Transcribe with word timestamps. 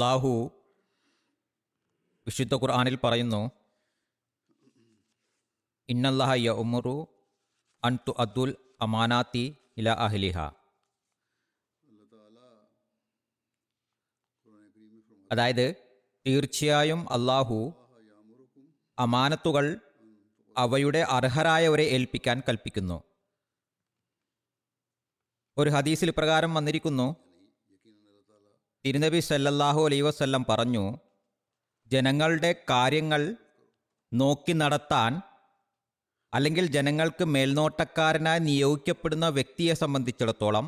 അള്ളാഹു 0.00 0.50
വിശുദ്ധ 2.26 2.54
ഖുർആാനിൽ 2.54 2.98
പറയുന്നു 3.04 3.50
ഇന്നല്ലാഹ 5.88 6.32
യ 6.34 6.50
ഉമറു 6.50 6.94
അൻ 7.84 7.98
തു 8.08 8.14
അദ്ദുൽ 8.18 8.56
അമാനാത്തി 8.80 9.56
ഇല 9.76 9.88
അഹ്ലിഹ. 9.90 10.38
അതായത് 15.32 15.74
തീർച്ചയായും 16.26 17.12
അള്ളാഹു 17.12 17.58
അമാനത്തുകൾ 18.98 19.80
അവയുടെ 20.56 20.98
അർഹരായവരെ 20.98 21.82
ഏൽപ്പിക്കാൻ 21.82 22.42
കൽപ്പിക്കുന്നു. 22.48 23.02
ഒരു 25.58 25.70
ഹദീസിൽ 25.70 26.10
പ്രകാരം 26.10 26.54
വന്നിരിക്കുന്നു 26.54 27.29
തിരുനബി 28.84 29.20
സല്ലല്ലാഹു 29.20 29.80
അലൈ 29.86 30.00
വസല്ലം 30.00 30.42
പറഞ്ഞു 30.48 30.84
ജനങ്ങളുടെ 31.90 32.50
കാര്യങ്ങൾ 32.70 33.22
നോക്കി 34.12 34.52
നടത്താൻ 34.52 35.12
അല്ലെങ്കിൽ 36.32 36.64
ജനങ്ങൾക്ക് 36.66 37.24
മേൽനോട്ടക്കാരനായി 37.24 38.40
നിയോഗിക്കപ്പെടുന്ന 38.40 39.28
വ്യക്തിയെ 39.28 39.74
സംബന്ധിച്ചിടത്തോളം 39.74 40.66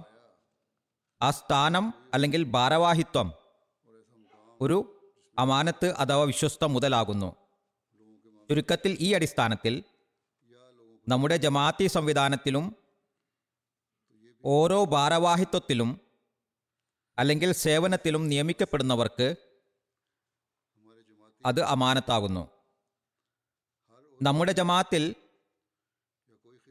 ആ 1.21 1.31
സ്ഥാനം 1.31 1.85
അല്ലെങ്കിൽ 2.15 2.43
ഭാരവാഹിത്വം 2.51 3.29
ഒരു 4.61 4.79
അമാനത്ത് 5.37 5.89
അഥവാ 5.95 6.25
വിശ്വസ്ത 6.25 6.65
മുതലാകുന്നു. 6.65 7.29
ചുരുക്കത്തിൽ 8.51 8.93
ഈ 9.01 9.09
അടിസ്ഥാനത്തിൽ 9.13 9.75
നമ്മുടെ 11.07 11.37
ജമാഅത്തി 11.37 11.87
സംവിധാനത്തിലും 11.87 12.65
ഓരോ 14.45 14.79
ഭാരവാഹിത്വത്തിലും 14.95 15.91
അല്ലെങ്കിൽ 17.23 17.53
സേവനത്തിലും 17.53 18.29
നിയമിക്കപ്പെടുന്നവർക്ക് 18.29 19.29
അത് 21.47 21.61
അമാനത്താകുന്നു. 21.61 22.45
നമ്മുടെ 24.23 24.53
ജമാത്തിൽ 24.53 25.05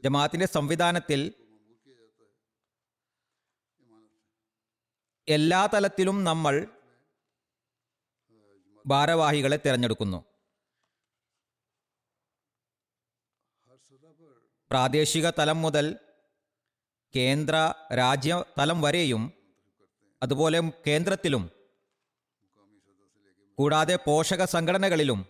ജമാത്തിന്റെ 0.04 0.46
സംവിധാനത്തിൽ 0.46 1.20
എല്ലാ 5.28 5.60
തലത്തിലും 5.66 6.24
നമ്മൾ 6.24 6.54
ഭാരവാഹികളെ 8.86 9.58
തിരഞ്ഞെടുക്കുന്നു. 9.66 10.20
പ്രാദേശിക 14.70 15.30
തലം 15.30 15.58
മുതൽ 15.62 15.86
കേന്ദ്ര 17.14 17.56
രാജ്യ 17.98 18.44
തലം 18.58 18.80
വരെയും 18.80 19.22
അതുപോലെ 20.22 20.58
കേന്ദ്രത്തിലും 20.86 21.44
കൂടാതെ 23.58 23.96
പോഷക 24.06 24.42
സംഘടനകളിലും 24.44 25.20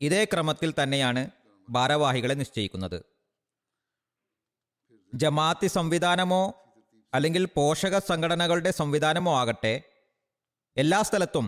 ഇതേ 0.00 0.24
ക്രമത്തിൽ 0.24 0.70
തന്നെയാണ് 0.78 1.22
ഭാരവാഹികളെ 1.68 2.34
നിശ്ചയിക്കുന്നത്. 2.34 2.98
ജമാഅത്തി 5.14 5.68
സംവിധാനമോ 5.76 6.42
അല്ലെങ്കിൽ 7.14 7.44
പോഷക 7.58 7.98
സംഘടനകളുടെ 7.98 8.70
സംവിധാനമോ 8.70 9.32
ആകട്ടെ 9.38 9.74
എല്ലാ 10.76 11.02
സ്ഥലത്തും 11.02 11.46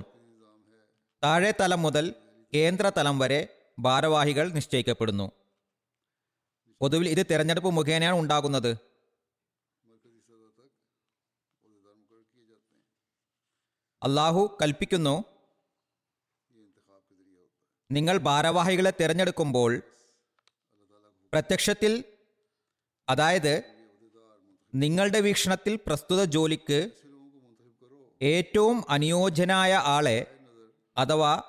താഴെ 1.24 1.52
തലം 1.60 1.82
മുതൽ 1.82 2.14
കേന്ദ്ര 2.54 2.86
തലം 2.98 3.18
വരെ 3.18 3.40
ഭാരവാഹികൾ 3.78 4.46
നിശ്ചയിക്കപ്പെടുന്നു. 4.56 5.26
പൊതുവിൽ 6.80 7.08
ഇത് 7.08 7.22
തിരഞ്ഞെടുപ്പ് 7.30 7.70
മുഖേനയാണ് 7.70 8.18
ഉണ്ടാകുന്നത്. 8.22 8.72
അള്ളാഹു 14.02 14.58
കൽപ്പിക്കുന്നു. 14.62 15.24
നിങ്ങൾ 17.90 18.18
ഭാരവാഹികളെ 18.18 18.92
തിരഞ്ഞെടുക്കുമ്പോൾ 19.00 19.82
പ്രത്യക്ഷത്തിൽ 21.32 22.04
അതായത് 23.08 23.54
നിങ്ങളുടെ 24.74 25.20
വീക്ഷണത്തിൽ 25.20 25.78
പ്രസ്തുത 25.86 26.24
ജോലിക്ക് 26.24 26.90
ഏറ്റവും 28.22 28.84
അനുയോജ്യനായ 28.90 29.72
ആളെ 29.74 30.18
അഥവാ 30.96 31.42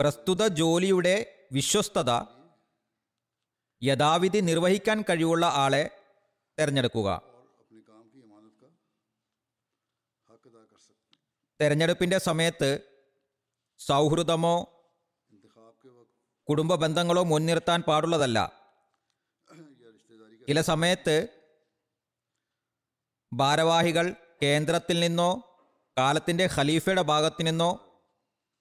പ്രസ്തുത 0.00 0.46
ജോലിയുടെ 0.46 1.46
വിശ്വസ്തത 1.52 2.10
യഥാവിധി 3.82 4.38
നിർവഹിക്കാൻ 4.38 5.02
കഴിവുള്ള 5.02 5.46
ആളെ 5.46 5.90
തിരഞ്ഞെടുക്കുക. 6.58 7.35
തെരഞ്ഞെടുപ്പിന്റെ 11.60 12.18
സമയത്ത് 12.18 12.80
സൗഹൃദമോ 13.78 14.72
കുടുംബ 16.48 16.74
ബന്ധങ്ങളോ 16.74 17.22
മുൻനിർത്താൻ 17.22 17.82
പാടുള്ളതല്ല. 17.82 18.38
ചില 20.48 20.60
സമയത്ത് 20.60 21.28
ഭാരവാഹികൾ 23.32 24.14
കേന്ദ്രത്തിൽ 24.42 25.00
നിന്നോ 25.00 25.30
കാലത്തിന്റെ 25.98 26.48
ഖലീഫയുടെ 26.56 27.02
ഭാഗത്തു 27.02 27.42
നിന്നോ 27.42 27.70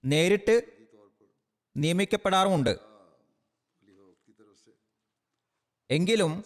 നേരിട്ട് 0.06 0.56
നിയമിക്കപ്പെടാറുമുണ്ട്. 1.78 2.80
എങ്കിലും 5.92 6.46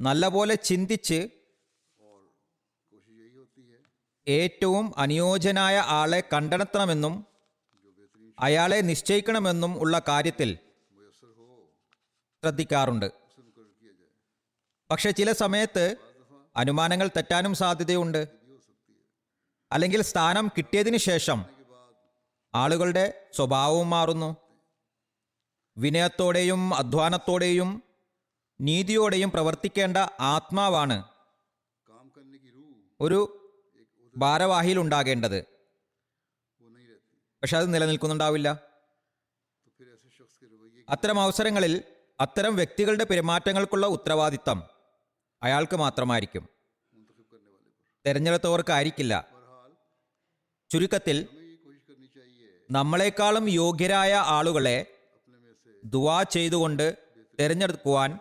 നല്ലപോലെ 0.00 0.54
ചിന്തിച്ച് 0.54 1.33
ഏറ്റവും 4.28 4.98
അനുയോജ്യനായ 4.98 5.78
ആളെ 5.78 6.22
കണ്ടെത്തണമെന്നും 6.32 7.26
അയാളെ 8.38 8.80
നിശ്ചയിക്കണമെന്നും 8.80 9.78
ഉള്ള 9.78 10.02
കാര്യത്തിൽ 10.08 10.58
ശ്രദ്ധിക്കാറുണ്ട്. 12.42 13.12
പക്ഷെ 14.90 15.10
ചില 15.10 15.32
സമയത്ത് 15.32 15.96
അനുമാനങ്ങൾ 16.56 17.10
തെറ്റാനും 17.16 17.54
സാധ്യതയുണ്ട്. 17.54 18.28
അല്ലെങ്കിൽ 19.72 20.02
സ്ഥാനം 20.02 20.50
കിട്ടിയതിനു 20.58 20.96
ശേഷം 20.96 21.44
ആളുകളുടെ 22.54 23.26
സ്വഭാവവും 23.32 23.90
മാറുന്നു. 23.90 24.36
വിനയത്തോടെയും 25.76 26.74
അധ്വാനത്തോടെയും 26.74 27.82
നീതിയോടെയും 28.60 29.30
പ്രവർത്തിക്കേണ്ട 29.30 29.96
ആത്മാവാണ് 30.20 31.04
ഒരു 33.00 33.43
ഭാരവാഹിയിലുണ്ടാകേണ്ടത്. 34.16 35.44
പക്ഷെ 37.42 37.56
അത് 37.56 37.74
നിലനിൽക്കുന്നുണ്ടാവില്ല. 37.74 38.60
അത്തരം 40.88 41.20
അവസരങ്ങളിൽ 41.20 41.82
അത്തരം 42.20 42.56
വ്യക്തികളുടെ 42.56 43.04
പെരുമാറ്റങ്ങൾക്കുള്ള 43.04 43.86
ഉത്തരവാദിത്തം 43.86 44.62
അയാൾക്ക് 45.42 45.76
മാത്രമായിരിക്കും. 45.76 46.48
തിരഞ്ഞെടുത്തവർക്കായിരിക്കില്ല. 48.06 49.28
ചുരുക്കത്തിൽ 50.70 51.26
നമ്മളെക്കാളും 52.70 53.48
യോഗ്യരായ 53.48 54.14
ആളുകളെ 54.14 54.86
ദുവാ 55.84 56.22
ചെയ്തുകൊണ്ട് 56.22 56.98
തിരഞ്ഞെടുക്കുവാൻ 57.40 58.18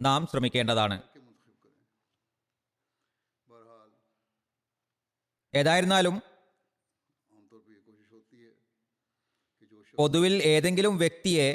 നാം 0.00 0.26
ശ്രമിക്കേണ്ടതാണ്. 0.26 1.02
ഏതായിരുന്നാലും 5.54 6.16
പൊതുവിൽ 9.98 10.34
ഏതെങ്കിലും 10.44 10.98
വ്യക്തിയെ 10.98 11.48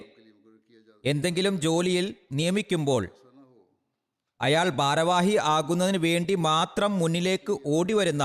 എന്തെങ്കിലും 1.04 1.62
ജോലിയിൽ 1.62 2.06
നിയമിക്കുമ്പോൾ 2.32 3.04
അയാൾ 4.40 4.70
ഭാരവാഹി 4.70 5.36
ആകുന്നതിന് 5.36 5.98
വേണ്ടി 5.98 6.36
മാത്രം 6.36 7.00
മുന്നിലേക്ക് 7.00 7.54
ഓടി 7.66 7.94
വരുന്ന 7.94 8.24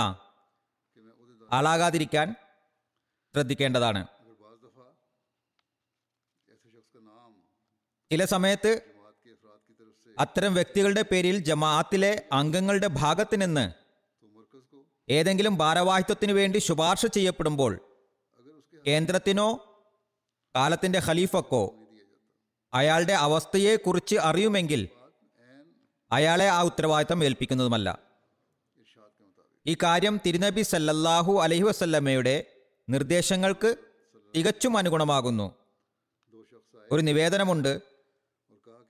ആളാകാതിരിക്കാൻ 1.50 2.28
ശ്രദ്ധിക്കേണ്ടതാണ്. 3.34 4.00
ചില 8.10 8.24
സമയത്ത് 8.24 8.70
അത്തരം 10.16 10.54
വ്യക്തികളുടെ 10.54 11.02
പേരിൽ 11.02 11.38
ജമാഅത്തിലെ 11.38 12.12
അംഗങ്ങളുടെ 12.32 12.86
ഭാഗത്ത് 12.86 13.42
നിന്ന് 13.42 13.66
ഏതെങ്കിലും 15.10 15.58
ഭാരവാഹിത്വത്തിന് 15.58 16.32
വേണ്ടി 16.32 16.58
ശുപാർശ 16.58 17.06
ചെയ്യപ്പെടുമ്പോൾ 17.06 17.80
കേന്ദ്രത്തിനോ 18.86 19.64
കാലത്തിന്റെ 20.56 21.00
ഖലീഫക്കോ 21.06 21.74
അയാളുടെ 22.74 23.12
അവസ്ഥയെക്കുറിച്ച് 23.12 24.16
അറിയുമെങ്കിൽ 24.16 24.88
അയാളെ 26.12 26.48
ആ 26.48 26.62
ഉത്തരവാദിത്തം 26.62 27.24
ഏൽപ്പിക്കുന്നതുമല്ല. 27.24 27.98
ഈ 29.66 29.76
കാര്യം 29.82 30.20
തിരുനബി 30.26 30.62
സല്ലല്ലാഹു 30.62 31.40
അലഹി 31.40 31.62
വസല്ലമ്മയുടെ 31.62 32.44
നിർദ്ദേശങ്ങൾക്ക് 32.88 33.76
തികച്ചും 34.36 34.78
അനുഗുണമാകുന്നു. 34.78 35.54
ഒരു 36.92 37.00
നിവേദനമുണ്ട്. 37.00 37.80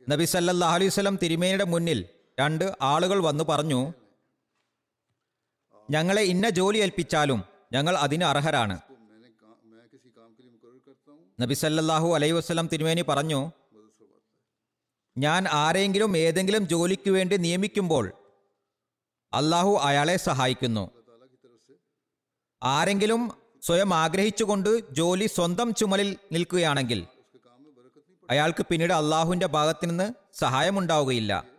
നബി 0.08 0.24
സല്ലല്ലാഹു 0.24 0.74
അലൈഹി 0.74 0.88
വസ്ലം 0.88 1.18
തിരുമേനിയുടെ 1.22 1.64
മുന്നിൽ 1.64 2.08
രണ്ട് 2.40 2.76
ആളുകൾ 2.82 3.18
വന്നു 3.22 3.44
പറഞ്ഞു 3.44 3.92
ഞങ്ങളെ 5.90 6.22
ഇന്ന 6.22 6.50
ജോലി 6.50 6.78
ഏൽപ്പിച്ചാലും 6.78 7.44
ഞങ്ങൾ 7.72 7.96
അതിന് 7.96 8.24
അർഹരാണ്. 8.24 8.78
നബിസല്ലാഹു 11.40 12.14
അലൈ 12.14 12.30
വസ്ലം 12.30 12.68
തിരുമേനി 12.72 13.02
പറഞ്ഞു 13.02 13.50
ഞാൻ 15.18 15.48
ആരെങ്കിലും 15.48 16.16
ഏതെങ്കിലും 16.16 16.68
ജോലിക്ക് 16.68 17.10
വേണ്ടി 17.10 17.36
നിയമിക്കുമ്പോൾ 17.36 18.12
അള്ളാഹു 19.32 19.78
അയാളെ 19.82 20.16
സഹായിക്കുന്നു. 20.16 20.90
ആരെങ്കിലും 22.62 23.22
സ്വയം 23.62 23.94
ആഗ്രഹിച്ചുകൊണ്ട് 23.94 24.70
ജോലി 24.90 25.26
സ്വന്തം 25.26 25.74
ചുമലിൽ 25.74 26.16
നിൽക്കുകയാണെങ്കിൽ 26.32 27.06
അയാൾക്ക് 28.30 28.66
പിന്നീട് 28.66 28.92
അള്ളാഹുവിന്റെ 28.92 29.46
ഭാഗത്തു 29.46 29.86
നിന്ന് 29.86 30.06
സഹായമുണ്ടാവുകയില്ല. 30.38 31.57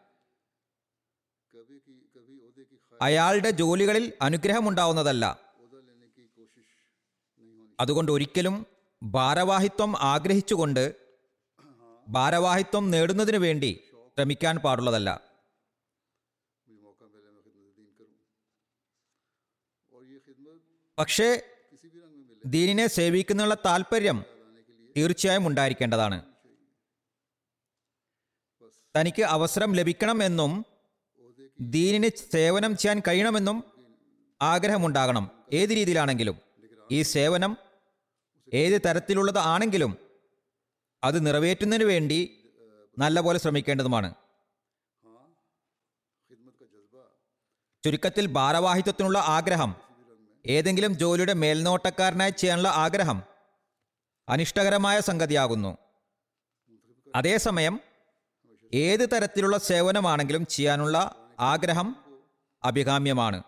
അയാളുടെ 3.02 3.50
ജോലികളിൽ 3.50 4.14
അനുഗ്രഹമുണ്ടാവുന്നതല്ല. 4.22 5.26
അതുകൊണ്ട് 7.80 8.12
ഒരിക്കലും 8.12 8.66
ഭാരവാഹിത്വം 9.04 9.98
ആഗ്രഹിച്ചുകൊണ്ട് 9.98 10.96
ഭാരവാഹിത്വം 12.08 12.92
നേടുന്നതിന് 12.92 13.38
വേണ്ടി 13.38 13.84
ശ്രമിക്കാൻ 14.18 14.58
പാടുള്ളതല്ല. 14.58 15.30
പക്ഷേ 20.98 21.42
ദീനിനെ 22.46 22.88
സേവിക്കുന്നതിനുള്ള 22.88 23.58
താല്പര്യം 23.66 24.26
തീർച്ചയായും 24.98 25.48
ഉണ്ടായിരിക്കേണ്ടതാണ്. 25.48 26.26
തനിക്ക് 28.98 29.22
അവസരം 29.22 29.74
ലഭിക്കണം 29.74 30.24
എന്നും 30.24 30.66
ദീനിന് 31.60 32.10
സേവനം 32.32 32.78
ചെയ്യാൻ 32.78 33.00
കഴിയണമെന്നും 33.00 33.64
ആഗ്രഹമുണ്ടാകണം. 34.42 35.32
ഏത് 35.54 35.70
രീതിയിലാണെങ്കിലും. 35.70 36.38
ഈ 36.92 37.02
സേവനം 37.02 37.58
ഏത് 38.54 38.82
തരത്തിലുള്ളത് 38.82 39.38
ആണെങ്കിലും 39.38 39.98
അത് 41.04 41.26
നിറവേറ്റുന്നതിന് 41.26 41.86
വേണ്ടി 41.86 42.50
നല്ലപോലെ 43.00 43.40
ശ്രമിക്കേണ്ടതുമാണ്. 43.40 44.14
ചുരുക്കത്തിൽ 47.86 48.26
ഭാരവാഹിത്വത്തിനുള്ള 48.26 49.20
ആഗ്രഹം 49.20 49.76
ഏതെങ്കിലും 50.46 50.98
ജോലിയുടെ 50.98 51.34
മേൽനോട്ടക്കാരനായി 51.34 52.32
ചെയ്യാനുള്ള 52.32 52.68
ആഗ്രഹം 52.68 53.24
അനിഷ്ടകരമായ 54.30 55.00
സംഗതിയാകുന്നു. 55.00 55.78
അതേസമയം 57.16 57.80
ഏത് 58.74 59.10
തരത്തിലുള്ള 59.10 59.58
സേവനമാണെങ്കിലും 59.58 60.46
ചെയ്യാനുള്ള 60.46 61.16
ആഗ്രഹം 61.40 61.96
അഭികാമ്യമാണ്. 62.64 63.44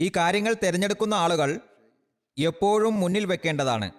ഈ 0.00 0.12
കാര്യങ്ങൾ 0.16 0.54
തിരഞ്ഞെടുക്കുന്ന 0.54 1.14
ആളുകൾ 1.14 1.60
എപ്പോഴും 2.38 3.00
മുന്നിൽ 3.00 3.24
വെക്കേണ്ടതാണ്. 3.24 3.92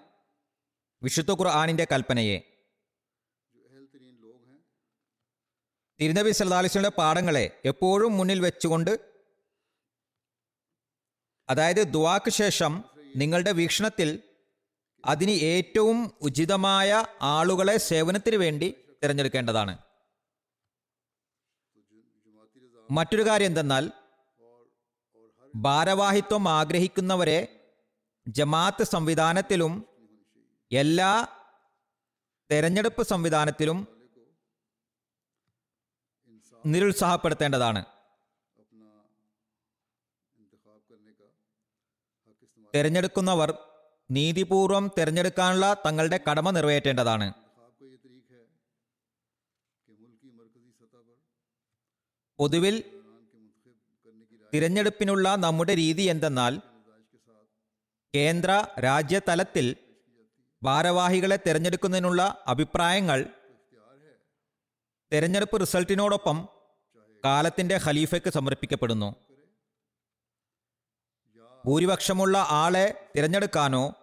വിശുദ്ധ 1.03 1.31
ഖുർആാനിന്റെ 1.31 1.87
കൽപ്പനയെ. 1.91 2.39
തിരുനബി 5.99 6.31
സല്ലാസ്ലിയുടെ 6.31 6.91
പാഠങ്ങളെ 6.97 7.61
എപ്പോഴും 7.65 8.17
മുന്നിൽ 8.17 8.39
വെച്ചുകൊണ്ട് 8.39 8.99
അതായത് 11.49 11.93
ദുവാക്ക് 11.93 12.29
ശേഷം 12.29 12.83
നിങ്ങളുടെ 13.15 13.51
വീക്ഷണത്തിൽ 13.51 14.23
അതിന് 15.05 15.31
ഏറ്റവും 15.31 16.11
ഉചിതമായ 16.21 17.05
ആളുകളെ 17.21 17.77
സേവനത്തിന് 17.77 18.35
വേണ്ടി 18.35 18.75
തിരഞ്ഞെടുക്കേണ്ടതാണ്. 19.03 19.86
മറ്റൊരു 22.91 23.27
കാര്യം 23.27 23.45
എന്തെന്നാൽ 23.45 23.91
ഭാരവാഹിത്വം 25.55 26.49
ആഗ്രഹിക്കുന്നവരെ 26.49 27.39
ജമാഅത്ത് 28.27 28.83
സംവിധാനത്തിലും 28.83 29.73
എല്ലാ 30.71 31.11
തെരഞ്ഞെടുപ്പ് 32.51 33.03
സംവിധാനത്തിലും 33.03 33.77
നിരുത്സാഹപ്പെടുത്തേണ്ടതാണ്. 36.65 37.85
തെരഞ്ഞെടുക്കുന്നവർ 42.75 43.49
നീതിപൂർവം 44.11 44.91
തിരഞ്ഞെടുക്കാനുള്ള 44.97 45.67
തങ്ങളുടെ 45.85 46.19
കടമ 46.29 46.49
നിറവേറ്റേണ്ടതാണ്. 46.49 47.27
പൊതുവിൽ 52.39 52.83
തിരഞ്ഞെടുപ്പിനുള്ള 54.53 55.35
നമ്മുടെ 55.35 55.75
രീതി 55.75 56.01
എന്തെന്നാൽ 56.01 56.61
കേന്ദ്ര 58.15 58.67
രാജ്യ 58.79 59.21
തലത്തിൽ 59.27 59.75
ഭാരവാഹികളെ 60.63 61.39
തിരഞ്ഞെടുക്കുന്നതിനുള്ള 61.47 62.43
അഭിപ്രായങ്ങൾ 62.47 63.25
തിരഞ്ഞെടുപ്പ് 65.13 65.61
റിസൾട്ടിനോടൊപ്പം 65.61 66.47
കാലത്തിന്റെ 67.25 67.79
ഖലീഫയ്ക്ക് 67.85 68.29
സമർപ്പിക്കപ്പെടുന്നു. 68.33 69.15
ഭൂരിപക്ഷമുള്ള 71.65 72.45
ആളെ 72.49 73.09
തിരഞ്ഞെടുക്കാനോ 73.17 73.93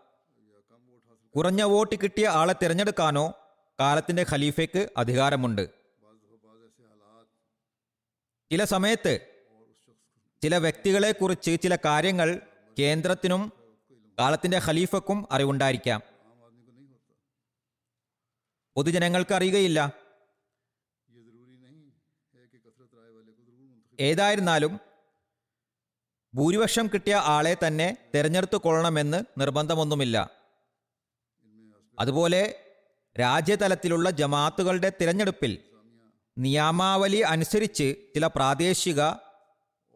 കുറഞ്ഞ 1.37 1.63
വോട്ട് 1.63 1.95
കിട്ടിയ 2.03 2.29
ആളെ 2.29 2.55
തിരഞ്ഞെടുക്കാനോ 2.63 3.35
കാലത്തിന്റെ 3.81 4.27
ഖലീഫയ്ക്ക് 4.33 4.89
അധികാരമുണ്ട്. 4.97 5.84
ചില 8.53 8.65
സമയത്ത് 8.65 9.21
ചില 10.43 10.57
വ്യക്തികളെക്കുറിച്ച് 10.57 11.57
ചില 11.63 11.77
കാര്യങ്ങൾ 11.85 12.41
കേന്ദ്രത്തിനും 12.79 13.53
കാലത്തിന്റെ 14.19 14.59
ഖലീഫക്കും 14.59 15.29
അറിവുണ്ടായിരിക്കാം. 15.31 16.01
പൊതുജനങ്ങൾക്ക് 18.77 19.35
അറിയുകയില്ല. 19.35 19.93
ഏതായിരുന്നാലും 24.01 24.81
ഭൂരിപക്ഷം 26.35 26.87
കിട്ടിയ 26.95 27.15
ആളെ 27.15 27.57
തന്നെ 27.67 27.97
തെരഞ്ഞെടുത്തു 28.15 28.57
കൊള്ളണമെന്ന് 28.57 29.41
നിർബന്ധമൊന്നുമില്ല. 29.41 30.31
അതുപോലെ 31.99 32.67
രാജ്യതലത്തിലുള്ള 33.21 34.11
ജമാഅത്തുകളുടെ 34.11 34.93
തിരഞ്ഞെടുപ്പിൽ 35.01 35.74
നിയമാവലി 36.39 37.17
അനുസരിച്ച് 37.17 37.97
ചില 38.15 38.27
പ്രാദേശിക 38.27 39.01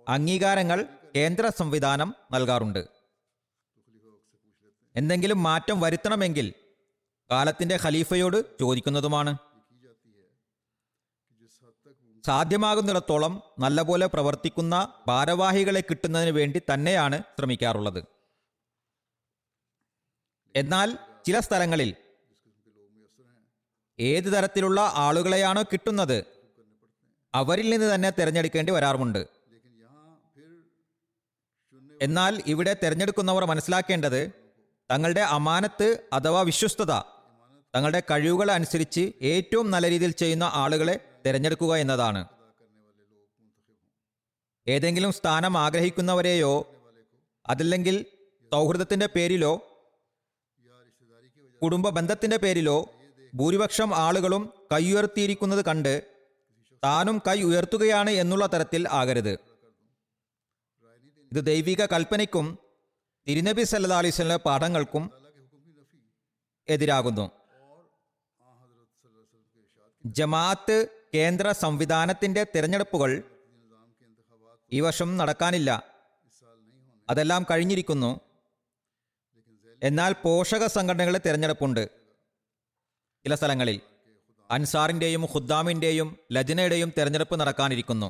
അംഗീകാരങ്ങൾ 0.09 0.89
കേന്ദ്ര 1.17 1.49
സംവിധാനം 1.49 2.15
നൽകാറുണ്ട്. 2.33 2.89
എന്തെങ്കിലും 4.97 5.43
മാറ്റം 5.43 5.81
വരുത്തണമെങ്കിൽ 5.81 6.55
കാലത്തിന്റെ 7.31 7.79
ഖലീഫയോട് 7.83 8.59
ചോദിക്കുന്നതുമാണ്. 8.61 9.39
സാധ്യമാകുന്നിടത്തോളം 12.27 13.43
നല്ലപോലെ 13.59 14.07
പ്രവർത്തിക്കുന്ന 14.07 15.03
ഭാരവാഹികളെ 15.09 15.81
കിട്ടുന്നതിന് 15.81 16.31
വേണ്ടി 16.31 16.63
തന്നെയാണ് 16.75 17.23
ശ്രമിക്കാറുള്ളത്. 17.39 18.05
എന്നാൽ 20.57 20.99
ചില 21.27 21.39
സ്ഥലങ്ങളിൽ 21.39 21.95
ഏത് 24.01 24.25
തരത്തിലുള്ള 24.25 24.93
ആളുകളെയാണോ 24.95 25.63
കിട്ടുന്നത്? 25.63 26.25
അവരിൽ 27.35 27.71
നിന്ന് 27.71 27.95
തന്നെ 27.95 28.11
തിരഞ്ഞെടുക്കേണ്ടി 28.11 28.73
വരാറുമുണ്ട്. 28.73 29.27
എന്നാൽ 32.03 32.43
ഇവിടെ 32.47 32.77
തിരഞ്ഞെടുക്കുന്നവർ 32.85 33.45
മനസ്സിലാക്കേണ്ടത് 33.45 34.33
തങ്ങളുടെ 34.91 35.21
അമാനത്ത് 35.21 36.09
അഥവാ 36.13 36.41
വിശ്വസ്തത 36.41 36.93
തങ്ങളുടെ 37.75 38.03
കഴിവുകൾ 38.11 38.51
അനുസരിച്ച് 38.51 39.13
ഏറ്റവും 39.23 39.71
നല്ല 39.71 39.91
രീതിയിൽ 39.91 40.11
ചെയ്യുന്ന 40.11 40.45
ആളുകളെ 40.45 41.01
തിരഞ്ഞെടുക്കുക 41.27 41.77
എന്നതാണ്. 41.77 42.27
ഏതെങ്കിലും 44.69 45.13
സ്ഥാനം 45.13 45.59
ആഗ്രഹിക്കുന്നവരെയോ 45.59 46.75
അതല്ലെങ്കിൽ 47.47 48.07
സൗഹൃദത്തിന്റെ 48.53 49.07
പേരിലോ 49.07 49.53
കുടുംബ 51.63 51.89
ബന്ധത്തിന്റെ 51.89 52.37
പേരിലോ 52.37 52.91
ഭൂരിപക്ഷം 53.35 53.95
ആളുകളും 53.95 54.53
കൈയുയർത്തിയിരിക്കുന്നത് 54.73 55.65
കണ്ട് 55.65 56.07
താനും 56.85 57.23
കൈ 57.29 57.43
ഉയർത്തുകയാണ് 57.43 58.11
എന്നുള്ള 58.11 58.47
തരത്തിൽ 58.47 58.89
ആകരുത്. 58.89 59.39
ഇത് 61.33 61.45
ദൈവിക 61.45 61.85
കൽപ്പനയ്ക്കും 61.85 62.59
തിരുനബി 63.29 63.63
സല്ലാ 63.63 63.99
അലൈസ്ലെ 63.99 64.37
പാഠങ്ങൾക്കും 64.37 65.11
എതിരാകുന്നു. 66.69 67.31
ജമാഅത്ത് 70.07 70.89
കേന്ദ്ര 71.15 71.53
സംവിധാനത്തിന്റെ 71.53 72.47
തിരഞ്ഞെടുപ്പുകൾ 72.57 73.23
ഈ 74.73 74.81
വർഷം 74.81 75.17
നടക്കാനില്ല. 75.17 75.93
അതെല്ലാം 77.11 77.47
കഴിഞ്ഞിരിക്കുന്നു. 77.51 78.21
എന്നാൽ 79.83 80.13
പോഷക 80.13 80.67
സംഘടനകളുടെ 80.67 81.21
തിരഞ്ഞെടുപ്പുണ്ട്. 81.27 81.98
ചില 83.29 83.35
സ്ഥലങ്ങളിൽ 83.35 83.79
അൻസാറിന്റെയും 84.51 85.23
ഖുദ്ദാമിന്റെയും 85.33 86.09
ലജനയുടെയും 86.33 86.93
തെരഞ്ഞെടുപ്പ് 86.99 87.41
നടക്കാനിരിക്കുന്നു. 87.41 88.09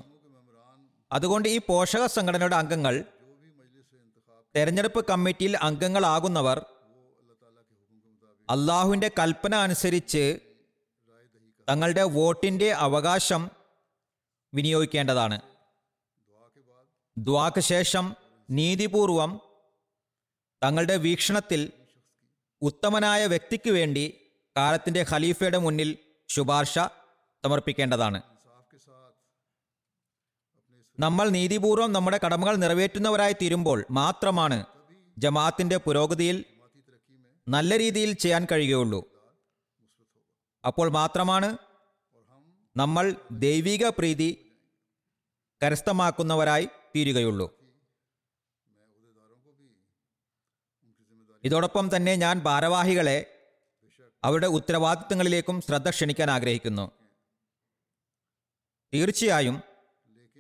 അതുകൊണ്ട് 1.13 1.49
ഈ 1.49 1.59
പോഷക 1.69 2.07
സംഘടനയുടെ 2.07 2.57
അംഗങ്ങൾ 2.57 2.95
തെരഞ്ഞെടുപ്പ് 4.57 5.01
കമ്മിറ്റിയിൽ 5.11 5.57
അംഗങ്ങളാകുന്നവർ 5.57 6.59
അള്ളാഹുവിന്റെ 8.49 9.11
കൽപ്പന 9.19 9.55
അനുസരിച്ച് 9.55 10.23
തങ്ങളുടെ 11.69 12.03
വോട്ടിന്റെ 12.03 12.69
അവകാശം 12.87 13.51
വിനിയോഗിക്കേണ്ടതാണ്. 14.55 15.39
ദ്വാക്ക് 17.17 17.61
ശേഷം 17.73 18.17
നീതിപൂർവം 18.51 19.41
തങ്ങളുടെ 20.65 20.97
വീക്ഷണത്തിൽ 20.97 21.73
ഉത്തമനായ 22.63 23.27
വ്യക്തിക്ക് 23.27 23.71
വേണ്ടി 23.71 24.07
കാലത്തിന്റെ 24.59 25.03
ഖലീഫയുടെ 25.11 25.59
മുന്നിൽ 25.59 25.91
ശുപാർശ 26.29 26.79
സമർപ്പിക്കേണ്ടതാണ്. 27.45 28.21
നമ്മൾ 30.99 31.27
നീതിപൂർവം 31.29 31.91
നമ്മുടെ 31.93 32.19
കടമകൾ 32.25 32.55
നിറവേറ്റുന്നവരായി 32.57 33.35
തീരുമ്പോൾ 33.43 33.79
മാത്രമാണ് 33.91 34.59
ജമാഅത്തിന്റെ 35.19 35.77
പുരോഗതിയിൽ 35.77 36.39
നല്ല 37.49 37.79
രീതിയിൽ 37.79 38.13
ചെയ്യാൻ 38.13 38.43
കഴിയുകയുള്ളൂ. 38.53 39.01
അപ്പോൾ 40.65 40.89
മാത്രമാണ് 40.91 41.49
നമ്മൾ 42.77 43.05
ദൈവിക 43.45 43.85
പ്രീതി 43.89 44.31
കരസ്ഥമാക്കുന്നവരായി 45.63 46.67
തീരുകയുള്ളൂ. 46.97 47.47
ഇതോടൊപ്പം 51.45 51.97
തന്നെ 51.97 52.13
ഞാൻ 52.17 52.37
ഭാരവാഹികളെ 52.41 53.19
അവരുടെ 54.25 54.47
ഉത്തരവാദിത്തങ്ങളിലേക്കും 54.47 55.61
ശ്രദ്ധ 55.61 55.91
ക്ഷണിക്കാൻ 55.91 56.31
ആഗ്രഹിക്കുന്നു. 56.31 56.91
തീർച്ചയായും 58.95 59.63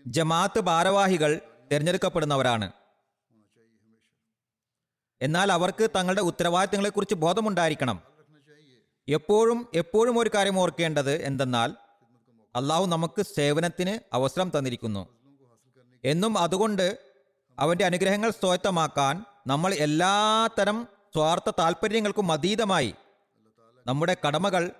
ജമാഅത്ത് 0.06 0.60
ഭാരവാഹികൾ 0.60 1.40
തിരഞ്ഞെടുക്കപ്പെടുന്നവരാണ്. 1.72 2.72
എന്നാൽ 5.22 5.52
അവർക്ക് 5.52 5.90
തങ്ങളുടെ 5.96 6.20
ഉത്തരവാദിത്തങ്ങളെക്കുറിച്ച് 6.20 7.14
ബോധമുണ്ടായിരിക്കണം. 7.14 8.02
എപ്പോഴും 9.08 9.68
എപ്പോഴും 9.74 10.18
ഒരു 10.18 10.30
കാര്യം 10.34 10.58
ഓർക്കേണ്ടത് 10.58 11.22
എന്തെന്നാൽ 11.22 11.76
അള്ളാഹു 12.56 12.86
നമുക്ക് 12.86 13.22
സേവനത്തിന് 13.22 14.00
അവസരം 14.12 14.52
തന്നിരിക്കുന്നു. 14.58 15.08
എന്നും 16.04 16.38
അതുകൊണ്ട് 16.38 16.98
അവന്റെ 17.58 17.84
അനുഗ്രഹങ്ങൾ 17.84 18.30
സ്വായത്തമാക്കാൻ 18.30 19.24
നമ്മൾ 19.46 19.74
എല്ലാത്തരം 19.74 20.88
സ്വാർത്ഥ 21.14 21.50
താല്പര്യങ്ങൾക്കും 21.58 22.32
അതീതമായി 22.32 22.94
നമ്മുടെ 23.88 24.16
കടമകൾ 24.26 24.70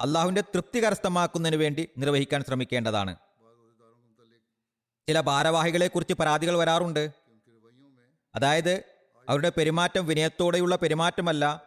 അള്ളാഹുവിന്റെ 0.00 0.40
തൃപ്തി 0.40 0.84
കരസ്ഥമാക്കുന്നതിന് 0.84 1.60
വേണ്ടി 1.60 1.88
നിർവഹിക്കാൻ 1.98 2.44
ശ്രമിക്കേണ്ടതാണ്. 2.44 3.16
ചില 5.08 5.20
ഭാരവാഹികളെക്കുറിച്ച് 5.20 6.14
പരാതികൾ 6.14 6.58
വരാറുണ്ട്. 6.58 7.10
അതായത് 8.34 8.84
അവരുടെ 9.28 9.52
പെരുമാറ്റം 9.56 10.06
വിനയത്തോടെയുള്ള 10.06 10.76
പെരുമാറ്റമല്ല. 10.76 11.62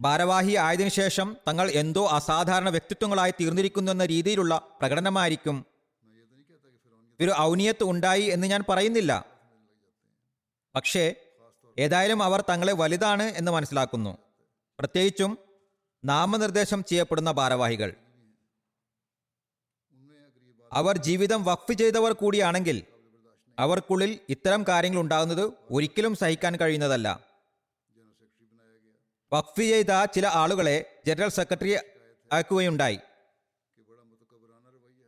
ഭാരവാഹി 0.00 0.56
ആയതിനു 0.56 0.88
ശേഷം 0.88 1.36
തങ്ങൾ 1.48 1.70
എന്തോ 1.70 2.06
അസാധാരണ 2.06 2.68
വ്യക്തിത്വങ്ങളായി 2.68 3.34
തീർന്നിരിക്കുന്നു 3.40 3.92
എന്ന 3.92 4.06
രീതിയിലുള്ള 4.06 4.68
പ്രകടനമായിരിക്കും. 4.80 5.64
ഒരു 7.20 7.32
ഔനിയത്ത് 7.38 7.84
ഉണ്ടായി 7.84 8.22
എന്ന് 8.22 8.46
ഞാൻ 8.46 8.64
പറയുന്നില്ല. 8.68 9.26
പക്ഷേ 10.74 11.14
ഏതായാലും 11.78 12.22
അവർ 12.22 12.44
തങ്ങളെ 12.50 12.72
വലുതാണ് 12.72 13.22
എന്ന് 13.22 13.52
മനസ്സിലാക്കുന്നു. 13.52 14.23
പ്രത്യേകിച്ചും 14.78 15.38
നാമനിർദ്ദേശം 16.04 16.84
ചെയ്യപ്പെടുന്ന 16.84 17.30
ഭാരവാഹികൾ. 17.32 17.94
അവർ 20.72 20.96
ജീവിതം 20.96 21.44
വഖഫ് 21.44 21.72
ചെയ്തവർ 21.72 22.12
കൂടിയാണെങ്കിൽ 22.12 22.82
അവർക്കുള്ളിൽ 23.58 24.20
ഇത്തരം 24.28 24.64
കാര്യങ്ങൾ 24.68 25.00
ഉണ്ടാകുന്നത് 25.00 25.52
ഒരിക്കലും 25.70 26.14
സഹിക്കാൻ 26.14 26.56
കഴിയുന്നതല്ല. 26.56 27.24
വഖഫ് 29.32 29.60
ചെയ്ത 29.60 30.04
ചില 30.04 30.26
ആളുകളെ 30.26 31.02
ജനറൽ 31.06 31.28
സെക്രട്ടറി 31.28 31.76
ആക്കുകയുണ്ടായി. 32.32 32.98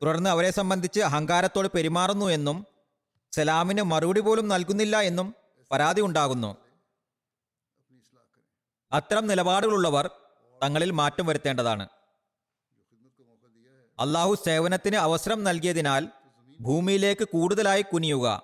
തുടർന്ന് 0.03 0.31
അവരെ 0.31 0.51
സംബന്ധിച്ച് 0.51 1.01
അഹങ്കാരത്തോട് 1.01 1.69
പെരുമാറുന്നു 1.75 2.27
എന്നും 2.27 2.67
സലാമിന് 3.33 3.83
മറുപടി 3.83 4.21
പോലും 4.21 4.49
നൽകുന്നില്ല 4.49 5.01
എന്നും 5.01 5.35
പരാതി 5.73 6.01
ഉണ്ടാകുന്നു. 6.01 6.66
അത്തരം 8.93 9.27
നിലപാടുകളുള്ളവർ 9.27 10.11
തങ്ങളിൽ 10.63 10.91
മാറ്റം 10.91 11.27
വരുത്തേണ്ടതാണ്. 11.27 11.89
അള്ളാഹു 14.01 14.35
സേവനത്തിന് 14.35 14.97
അവസരം 14.97 15.45
നൽകിയതിനാൽ 15.45 16.09
ഭൂമിയിലേക്ക് 16.61 17.29
കൂടുതലായി 17.29 17.83
കുനിയുക. 17.83 18.43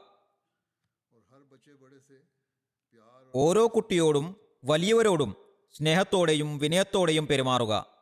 ഓരോ 3.35 3.67
കുട്ടിയോടും 3.67 4.37
വലിയവരോടും 4.65 5.37
സ്നേഹത്തോടെയും 5.73 6.59
വിനയത്തോടെയും 6.59 7.27
പെരുമാറുക. 7.27 7.93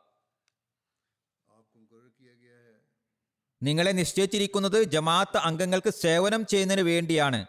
നിങ്ങളെ 3.63 3.91
നിശ്ചയിച്ചിരിക്കുന്നത് 3.91 4.83
ജമാഅത്ത് 4.83 5.37
അംഗങ്ങൾക്ക് 5.37 5.89
സേവനം 5.89 6.45
ചെയ്യുന്നതിന് 6.45 6.85
വേണ്ടിയാണ്. 6.85 7.45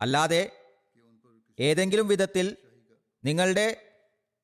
അല്ലാതെ 0.00 0.52
ഏതെങ്കിലും 1.60 2.08
വിധത്തിൽ 2.08 2.56
നിങ്ങളുടെ 3.24 3.87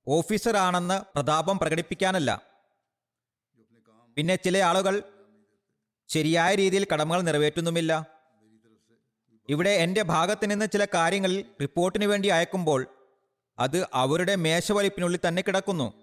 ഓഫീസറാണെന്ന് 0.08 1.02
പ്രതാപം 1.14 1.58
പ്രകടിപ്പിക്കാനല്ല. 1.58 2.42
പിന്നെ 4.16 4.36
ചില 4.36 4.58
ആളുകൾ 4.58 5.02
ശരിയായ 6.08 6.54
രീതിയിൽ 6.54 6.86
കടമകൾ 6.92 7.20
നിറവേറ്റുന്നുമില്ല. 7.20 8.06
ഇവിടെ 9.48 9.70
എന്റെ 9.70 10.02
ഭാഗത്ത് 10.02 10.50
നിന്ന് 10.50 10.66
ചില 10.72 10.86
കാര്യങ്ങൾ 10.94 11.44
റിപ്പോർട്ടിന് 11.60 12.04
വേണ്ടി 12.04 12.28
അയക്കുമ്പോൾ 12.28 12.86
അത് 13.58 13.88
അവരുടെ 13.94 14.34
മേശവലിപ്പിനുള്ളിൽ 14.34 15.20
തന്നെ 15.28 15.42
കിടക്കുന്നു. 15.42 15.94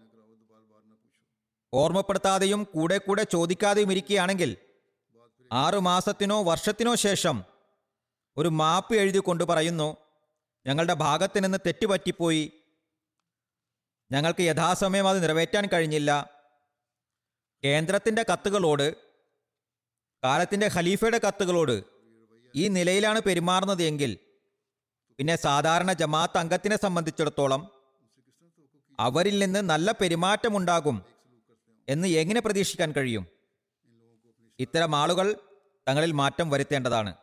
ഓർമ്മപ്പെടുത്താതെയും 1.74 2.68
കൂടെ 2.76 2.98
കൂടെ 2.98 3.24
ചോദിക്കാതെയും 3.24 3.92
ഇരിക്കുകയാണെങ്കിൽ 3.92 4.58
ആറു 5.52 5.78
മാസത്തിനോ 5.78 6.44
വർഷത്തിനോ 6.44 6.96
ശേഷം 6.96 7.44
ഒരു 8.38 8.50
മാപ്പ് 8.50 8.96
എഴുതി 8.96 9.18
കൊണ്ട് 9.18 9.44
പറയുന്നു 9.44 9.98
ഞങ്ങളുടെ 10.66 10.94
ഭാഗത്ത് 10.94 11.44
നിന്ന് 11.44 11.58
തെറ്റുപറ്റിപ്പോയി 11.66 12.54
ഞങ്ങൾക്ക് 14.12 14.42
യഥാസമയം 14.42 15.08
അത് 15.10 15.24
നിറവേറ്റാൻ 15.24 15.70
കഴിഞ്ഞില്ല. 15.74 16.30
കേന്ദ്രത്തിന്റെ 17.64 18.26
കത്തുകളോട് 18.32 18.96
കാലത്തിന്റെ 20.24 20.70
ഖലീഫയുടെ 20.74 21.18
കത്തുകളോട് 21.18 21.84
ഈ 22.56 22.68
നിലയിലാണ് 22.68 23.20
പെരുമാറുന്നത് 23.20 23.84
എങ്കിൽ 23.84 24.20
പിന്നെ 25.20 25.36
സാധാരണ 25.36 25.94
ജമാഅത്ത് 25.94 26.38
അംഗത്തിനെ 26.38 26.78
സംബന്ധിച്ചിടത്തോളം 26.78 27.72
അവരിൽ 29.00 29.40
നിന്ന് 29.40 29.60
നല്ല 29.60 29.92
പെരുമാറ്റമുണ്ടാകും 29.92 31.06
എന്ന് 31.90 32.08
എങ്ങനെ 32.08 32.40
പ്രതീക്ഷിക്കാൻ 32.40 32.92
കഴിയും? 32.92 33.28
ഇത്തരം 34.60 34.96
ആളുകൾ 34.96 35.36
തങ്ങളിൽ 35.88 36.12
മാറ്റം 36.12 36.50
വരുത്തേണ്ടതാണ്. 36.50 37.16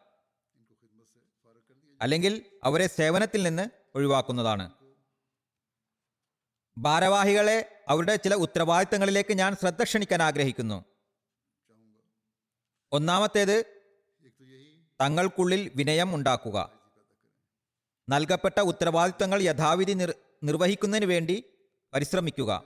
അല്ലെങ്കിൽ 2.02 2.42
അവരെ 2.64 2.86
സേവനത്തിൽ 2.86 3.42
നിന്ന് 3.42 3.68
ഒഴിവാക്കുന്നതാണ്. 3.94 4.87
ഭാരവാഹികളെ 6.82 7.84
അവരുടെ 7.88 8.16
ചില 8.16 8.34
ഉത്തരവാദിത്തങ്ങളിലേക്ക് 8.34 9.34
ഞാൻ 9.34 9.56
ശ്രദ്ധ 9.56 9.82
ക്ഷണിക്കാൻ 9.82 10.22
ആഗ്രഹിക്കുന്നു. 10.22 10.84
ഒന്നാമത്തേത് 12.92 13.56
തങ്ങൾക്കുള്ളിൽ 15.00 15.72
വിനയം 15.74 16.14
ഉണ്ടാക്കുക. 16.14 16.72
നൽകപ്പെട്ട 18.08 18.60
ഉത്തരവാദിത്തങ്ങൾ 18.60 19.42
യഥാവിധി 19.42 19.92
നിർ 19.92 20.14
നിർവഹിക്കുന്നതിന് 20.42 21.06
വേണ്ടി 21.06 21.44
പരിശ്രമിക്കുക. 21.94 22.64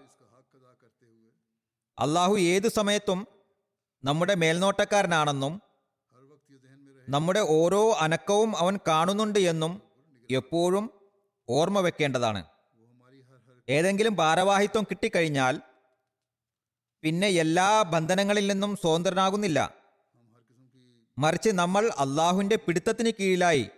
അള്ളാഹു 1.99 2.39
ഏതു 2.39 2.69
സമയത്തും 2.69 3.27
നമ്മുടെ 4.05 4.35
മേൽനോട്ടക്കാരനാണെന്നും 4.35 5.63
നമ്മുടെ 7.09 7.41
ഓരോ 7.41 7.93
അനക്കവും 7.93 8.57
അവൻ 8.57 8.79
കാണുന്നുണ്ട് 8.89 9.39
എന്നും 9.39 9.83
എപ്പോഴും 10.31 10.91
ഓർമ്മ 11.49 11.81
വെക്കേണ്ടതാണ് 11.81 12.45
ഏതെങ്കിലും 13.69 14.15
ഭാരവാഹിത്വം 14.15 14.85
കിട്ടിക്കഴിഞ്ഞാൽ 14.85 15.61
പിന്നെ 17.03 17.27
എല്ലാ 17.27 17.83
ബന്ധനങ്ങളിൽ 17.83 18.47
നിന്നും 18.47 18.77
സ്വതന്ത്രനാകുന്നില്ല. 18.77 19.75
മറിച്ച് 21.19 21.51
നമ്മൾ 21.51 21.91
അള്ളാഹുവിന്റെ 21.99 22.57
പിടുത്തത്തിന് 22.57 23.13
കീഴിലായി 23.21 23.69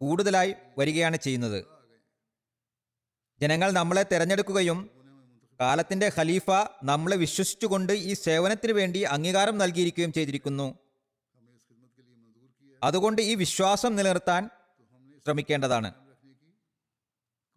കൂടുതലായി 0.00 0.54
വരികയാണ് 0.78 1.16
ചെയ്യുന്നത്. 1.16 1.64
ജനങ്ങൾ 3.40 3.70
നമ്മളെ 3.70 4.02
തിരഞ്ഞെടുക്കുകയും 4.02 4.90
കാലത്തിന്റെ 5.60 6.12
ഖലീഫ 6.18 6.50
നമ്മളെ 6.82 7.16
വിശ്വസിച്ചുകൊണ്ട് 7.16 7.92
ഈ 7.92 8.14
സേവനത്തിന് 8.14 8.72
വേണ്ടി 8.72 8.98
അംഗീകാരം 8.98 9.58
നൽകിയിരിക്കുകയും 9.58 10.12
ചെയ്തിരിക്കുന്നു. 10.12 10.78
അതുകൊണ്ട് 12.82 13.22
ഈ 13.22 13.34
വിശ്വാസം 13.34 13.96
നിലനിർത്താൻ 13.96 14.50
ശ്രമിക്കേണ്ടതാണ്. 15.24 16.07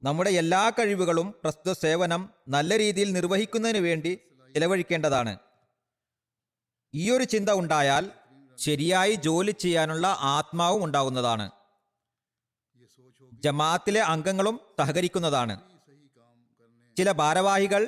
നമ്മുടെ 0.03 0.31
എല്ലാ 0.41 0.61
കഴിവുകളും 0.77 1.27
പ്രസ്തുത 1.41 1.71
സേവനം 1.81 2.21
നല്ല 2.53 2.77
രീതിയിൽ 2.81 3.09
നിർവഹിക്കുന്നതിന് 3.17 3.81
വേണ്ടി 3.87 4.11
ചിലവഴിക്കേണ്ടതാണ്. 4.55 5.33
ഈ 6.93 7.03
ഒരു 7.15 7.25
ചിന്ത 7.33 7.49
ഉണ്ടായാൽ 7.61 8.05
ശരിയായി 8.57 9.13
ജോലി 9.27 9.53
ചെയ്യാനുള്ള 9.63 10.07
ആത്മാവും 10.35 10.81
ഉണ്ടാകുന്നതാണ് 10.87 11.45
ജമാഅത്തിലെ 13.45 14.01
അംഗങ്ങളും 14.13 14.55
സഹകരിക്കുന്നതാണ്. 14.79 15.55
ചില 16.97 17.09
ഭാരവാഹികൾ 17.21 17.81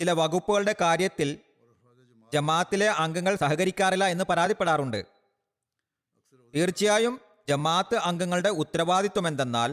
ചില 0.00 0.10
വകുപ്പുകളുടെ 0.20 0.74
കാര്യത്തിൽ 0.82 1.28
ജമാഅത്തിലെ 2.32 2.88
അംഗങ്ങൾ 3.04 3.34
സഹകരിക്കാറില്ല 3.44 4.04
എന്ന് 4.14 4.24
പരാതിപ്പെടാറുണ്ട്. 4.30 5.00
തീർച്ചയായും 6.54 7.14
ജമാഅത്ത് 7.50 7.96
അംഗങ്ങളുടെ 8.08 8.50
ഉത്തരവാദിത്വം 8.62 9.26
എന്തെന്നാൽ 9.30 9.70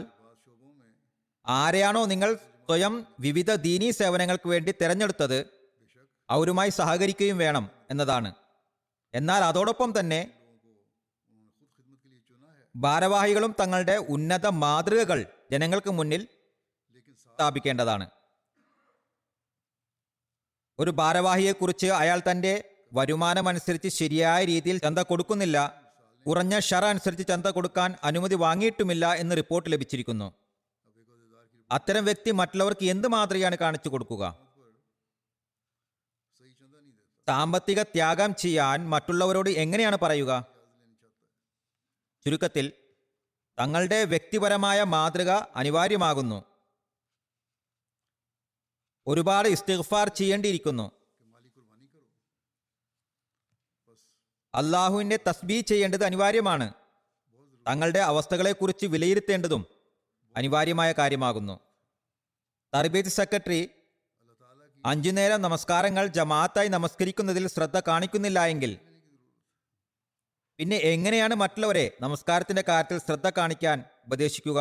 ആരെയാണോ 1.46 2.06
നിങ്ങൾ 2.06 2.34
സ്വയം 2.34 3.06
വിവിധ 3.20 3.50
ദീനീ 3.54 3.90
സേവനങ്ങൾക്ക് 3.90 4.48
വേണ്ടി 4.48 4.72
തിരഞ്ഞെടുത്തത് 4.80 5.46
അവരുമായി 6.30 6.70
സഹകരിക്കുകയും 6.70 7.38
വേണം 7.38 7.70
എന്നതാണ്. 7.90 8.34
എന്നാൽ 9.14 9.44
അതോടൊപ്പം 9.44 10.00
തന്നെ 10.00 10.30
ഭാരവാഹികളും 12.76 13.54
തങ്ങളുടെ 13.60 13.96
ഉന്നത 13.96 14.46
മാതൃകകൾ 14.46 15.24
ജനങ്ങൾക്ക് 15.50 15.90
മുന്നിൽ 15.90 16.28
സ്ഥാപിക്കേണ്ടതാണ്. 17.34 18.10
ഒരു 20.78 20.90
ഭാരവാഹിയെക്കുറിച്ച് 20.90 21.86
അയാൾ 21.86 22.20
തന്റെ 22.30 22.64
വരുമാനമനുസരിച്ച് 22.92 23.88
ശരിയായ 23.88 24.44
രീതിയിൽ 24.44 24.78
ചന്ത 24.78 24.98
കൊടുക്കുന്നില്ല 24.98 25.80
കുറഞ്ഞ 26.26 26.58
ഷറ 26.58 26.84
അനുസരിച്ച് 26.84 27.26
ചന്ത 27.28 27.46
കൊടുക്കാൻ 27.46 27.94
അനുമതി 28.04 28.34
വാങ്ങിയിട്ടുമില്ല 28.34 29.14
എന്ന് 29.14 29.36
റിപ്പോർട്ട് 29.36 29.72
ലഭിച്ചിരിക്കുന്നു. 29.72 30.32
അത്തരം 31.70 32.04
വ്യക്തി 32.04 32.30
മറ്റുള്ളവർക്ക് 32.30 32.84
എന്ത് 32.84 33.08
മാതൃകയാണ് 33.08 33.56
കാണിച്ചു 33.56 33.88
കൊടുക്കുക? 33.88 34.38
സാമ്പത്തിക 37.26 37.82
ത്യാഗം 37.82 38.34
ചെയ്യാൻ 38.34 38.90
മറ്റുള്ളവരോട് 38.90 39.50
എങ്ങനെയാണ് 39.50 39.98
പറയുക? 40.02 40.46
ചുരുക്കത്തിൽ 42.24 42.72
തങ്ങളുടെ 43.58 44.04
വ്യക്തിപരമായ 44.04 44.82
മാതൃക 44.82 45.30
അനിവാര്യമാകുന്നു. 45.30 46.44
ഒരുപാട് 49.06 49.48
ഇസ്തിഗ്ഫാർ 49.48 50.08
ചെയ്യേണ്ടിയിരിക്കുന്നു. 50.08 50.92
അള്ളാഹുവിന്റെ 54.54 55.18
തസ്ബീ 55.28 55.60
ചെയ്യേണ്ടത് 55.60 56.04
അനിവാര്യമാണ്. 56.04 56.74
തങ്ങളുടെ 57.68 57.98
അവസ്ഥകളെക്കുറിച്ച് 57.98 58.86
വിലയിരുത്തേണ്ടതും 58.86 59.79
അനിവാര്യമായ 60.36 60.90
കാര്യമാകുന്നു. 60.98 61.56
തർബീത്ത് 62.72 63.12
സെക്രട്ടറി 63.18 63.60
അഞ്ചു 64.84 65.10
നേരം 65.16 65.40
നമസ്കാരങ്ങൾ 65.46 66.04
ജമാഅത്തായി 66.18 66.68
നമസ്കരിക്കുന്നതിൽ 66.74 67.46
ശ്രദ്ധ 67.54 67.78
കാണിക്കുന്നില്ല 67.88 68.40
എങ്കിൽ 68.52 68.72
പിന്നെ 70.58 70.76
എങ്ങനെയാണ് 70.92 71.34
മറ്റുള്ളവരെ 71.42 71.84
നമസ്കാരത്തിന്റെ 72.04 72.62
കാര്യത്തിൽ 72.68 72.98
ശ്രദ്ധ 73.06 73.26
കാണിക്കാൻ 73.38 73.78
ഉപദേശിക്കുക? 74.06 74.58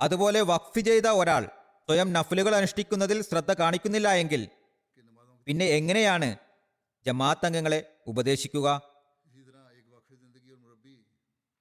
അതുപോലെ 0.00 0.40
വഖഫ് 0.50 0.80
ചെയ്ത 0.88 1.08
ഒരാൾ 1.20 1.44
സ്വയം 1.88 2.08
നഫലുകൾ 2.12 2.54
അനുഷ്ഠിക്കുന്നതിൽ 2.58 3.18
ശ്രദ്ധ 3.28 3.50
കാണിക്കുന്നില്ല 3.60 4.08
എങ്കിൽ 4.22 4.42
പിന്നെ 5.46 5.66
എങ്ങനെയാണ് 5.78 6.28
ജമാഅത്ത് 7.06 7.46
അംഗങ്ങളെ 7.48 7.80
ഉപദേശിക്കുക? 8.06 8.66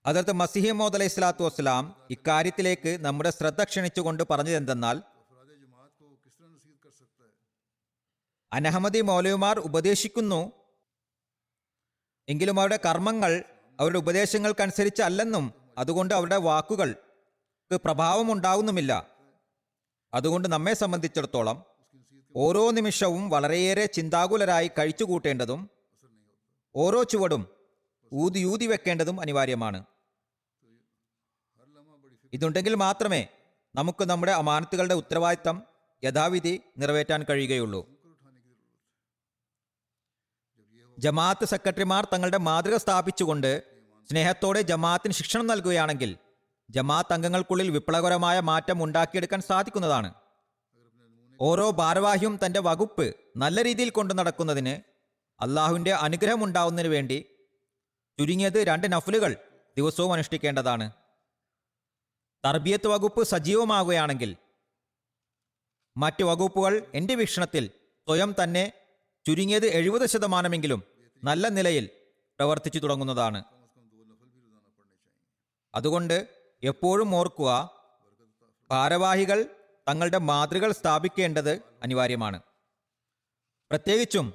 അതിർത്ത് 0.07 0.33
മസിഹി 0.41 0.71
മോദ് 0.71 0.95
അലൈഹി 0.97 1.11
സ്വലാത്തു 1.13 1.43
വസ്സലാം 1.43 1.85
ഇക്കാര്യത്തിലേക്ക് 2.09 2.91
നമ്മുടെ 3.05 3.29
ശ്രദ്ധ 3.29 3.61
ക്ഷണിച്ചുകൊണ്ട് 3.63 4.23
പറഞ്ഞതെന്തെന്നാൽ 4.29 4.97
അനഹമദി 8.51 9.01
മൗലവിമാർ 9.01 9.57
ഉപദേശിക്കുന്നു 9.59 10.39
എങ്കിലും 12.27 12.59
അവരുടെ 12.59 12.79
കർമ്മങ്ങൾ 12.85 13.33
അവരുടെ 13.79 13.97
ഉപദേശങ്ങൾക്കനുസരിച്ചല്ലെന്നും 13.97 15.45
അതുകൊണ്ട് 15.77 16.13
അവരുടെ 16.13 16.37
വാക്കുകൾക്ക് 16.47 17.77
പ്രഭാവമുണ്ടാകുന്നുമില്ല 17.85 18.93
അതുകൊണ്ട് 20.13 20.47
നമ്മെ 20.47 20.73
സംബന്ധിച്ചിടത്തോളം 20.73 21.57
ഓരോ 22.35 22.63
നിമിഷവും 22.71 23.29
വളരെയേറെ 23.29 23.85
ചിന്താകുലരായി 23.97 24.71
കഴിച്ചുകൂട്ടേണ്ടതും 24.77 25.61
ഓരോ 26.75 27.03
ചുവടും 27.03 27.43
ഊതി 28.11 28.41
ഊതി 28.45 28.65
വെക്കേണ്ടതും 28.65 29.21
അനിവാര്യമാണ്. 29.21 29.79
ഇതുണ്ടെങ്കിൽ 32.33 32.73
മാത്രമേ 32.83 33.21
നമുക്ക് 33.75 34.03
നമ്മുടെ 34.11 34.33
അമാനത്തുകളുടെ 34.41 34.95
ഉത്തരവാദിത്തം 35.01 35.57
യഥാവിധി 36.03 36.53
നിറവേറ്റാൻ 36.81 37.21
കഴിയുകയുള്ളൂ. 37.29 37.81
ജമാഅത്ത് 40.97 41.45
സെക്രട്ടറിമാർ 41.51 42.03
തങ്ങളുടെ 42.13 42.39
മാതൃക 42.47 42.75
സ്ഥാപിച്ചുകൊണ്ട് 42.83 43.51
സ്നേഹത്തോടെ 44.09 44.61
ജമാഅത്തിന് 44.71 45.15
ശിക്ഷണം 45.19 45.47
നൽകുകയാണെങ്കിൽ 45.51 46.11
ജമാഅത്ത് 46.69 47.13
അംഗങ്ങൾക്കുള്ളിൽ 47.15 47.67
വിപ്ലവകരമായ 47.75 48.37
മാറ്റം 48.49 48.77
ഉണ്ടാക്കിയെടുക്കാൻ 48.85 49.41
സാധിക്കുന്നതാണ്. 49.49 50.09
ഓരോ 51.39 51.65
ഭാരവാഹിയും 51.79 52.35
തന്റെ 52.43 52.59
വകുപ്പ് 52.67 53.05
നല്ല 53.43 53.57
രീതിയിൽ 53.67 53.89
കൊണ്ടു 53.97 54.13
നടക്കുന്നതിന് 54.19 54.75
അള്ളാഹുവിന്റെ 55.39 55.93
അനുഗ്രഹം 56.05 56.41
ഉണ്ടാവുന്നതിന് 56.45 56.91
വേണ്ടി 56.95 57.17
ചുരുങ്ങിയത് 58.19 58.59
രണ്ട് 58.69 58.87
നഫലുകൾ 58.93 59.31
ദിവസവും 59.77 60.11
അനുഷ്ഠിക്കേണ്ടതാണ്. 60.15 60.85
തർബിയത്ത് 62.47 62.87
വകുപ്പ് 62.87 63.23
സജീവമാകുകയാണെങ്കിൽ 63.23 64.37
മറ്റ് 65.97 66.23
വകുപ്പുകൾ 66.23 66.91
എന്റെ 66.93 67.15
വീക്ഷണത്തിൽ 67.15 67.71
സ്വയം 68.07 68.35
തന്നെ 68.43 68.73
ചുരുങ്ങിയത് 69.25 69.65
എഴുപത് 69.65 70.05
ശതമാനമെങ്കിലും 70.05 70.83
നല്ല 71.23 71.47
നിലയിൽ 71.47 71.89
പ്രവർത്തിച്ചു 72.39 72.79
തുടങ്ങുന്നതാണ്. 72.79 73.43
അതുകൊണ്ട് 75.75 76.27
എപ്പോഴും 76.63 77.15
ഓർക്കുക 77.15 77.69
ഭാരവാഹികൾ 78.71 79.45
തങ്ങളുടെ 79.89 80.17
മാതൃകൾ 80.17 80.71
സ്ഥാപിക്കേണ്ടത് 80.71 81.61
അനിവാര്യമാണ്. 81.83 82.41
പ്രത്യേകിച്ചും 83.71 84.33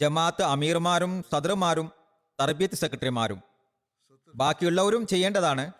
ജമാഅത്ത് 0.00 0.42
അമീർമാരും 0.42 1.24
സദറുമാരും 1.32 1.92
തർബിയത്ത് 2.40 2.74
സെക്രട്ടറിമാരും. 2.74 3.42
ബാക്കിയുള്ളവരും 4.34 5.06
ചെയ്യേണ്ടതാണ് 5.06 5.72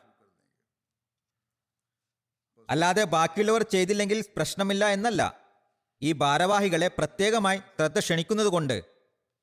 അല്ലാതെ 2.69 3.05
ബാക്കിയുള്ളവർ 3.05 3.63
ചെയ്തില്ലെങ്കിൽ 3.63 4.25
പ്രശ്നമില്ല 4.37 4.85
എന്നല്ല. 4.87 5.23
ഈ 6.03 6.13
ഭാരവാഹികളെ 6.13 6.89
പ്രത്യേകമായി 6.99 7.59
ശ്രദ്ധ 7.59 7.99
ക്ഷണിക്കുന്നതുകൊണ്ട് 7.99 8.77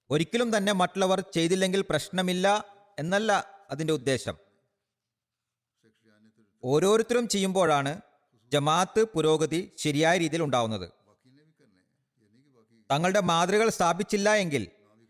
ഒരിക്കലും 0.10 0.58
തന്നെ 0.58 0.74
മറ്റുള്ളവർ 0.74 1.20
ചെയ്തില്ലെങ്കിൽ 1.36 1.82
പ്രശ്നമില്ല 1.82 2.48
എന്നല്ല 3.00 3.32
അതിന്റെ 3.72 3.94
ഉദ്ദേശം. 3.94 4.36
ഓരോരുത്തരും 6.64 7.28
ചെയ്യുമ്പോഴാണ് 7.28 7.94
ജമാഅത്ത് 8.52 9.02
പുരോഗതി 9.14 9.62
ശരിയായ 9.78 10.18
രീതിയിൽ 10.18 10.44
ഉണ്ടാവുന്നത്. 10.44 10.88
തങ്ങളുടെ 12.92 13.20
മാതൃകൾ 13.20 13.70
സ്ഥാപിച്ചില്ല 13.70 14.30
എങ്കിൽ 14.36 14.64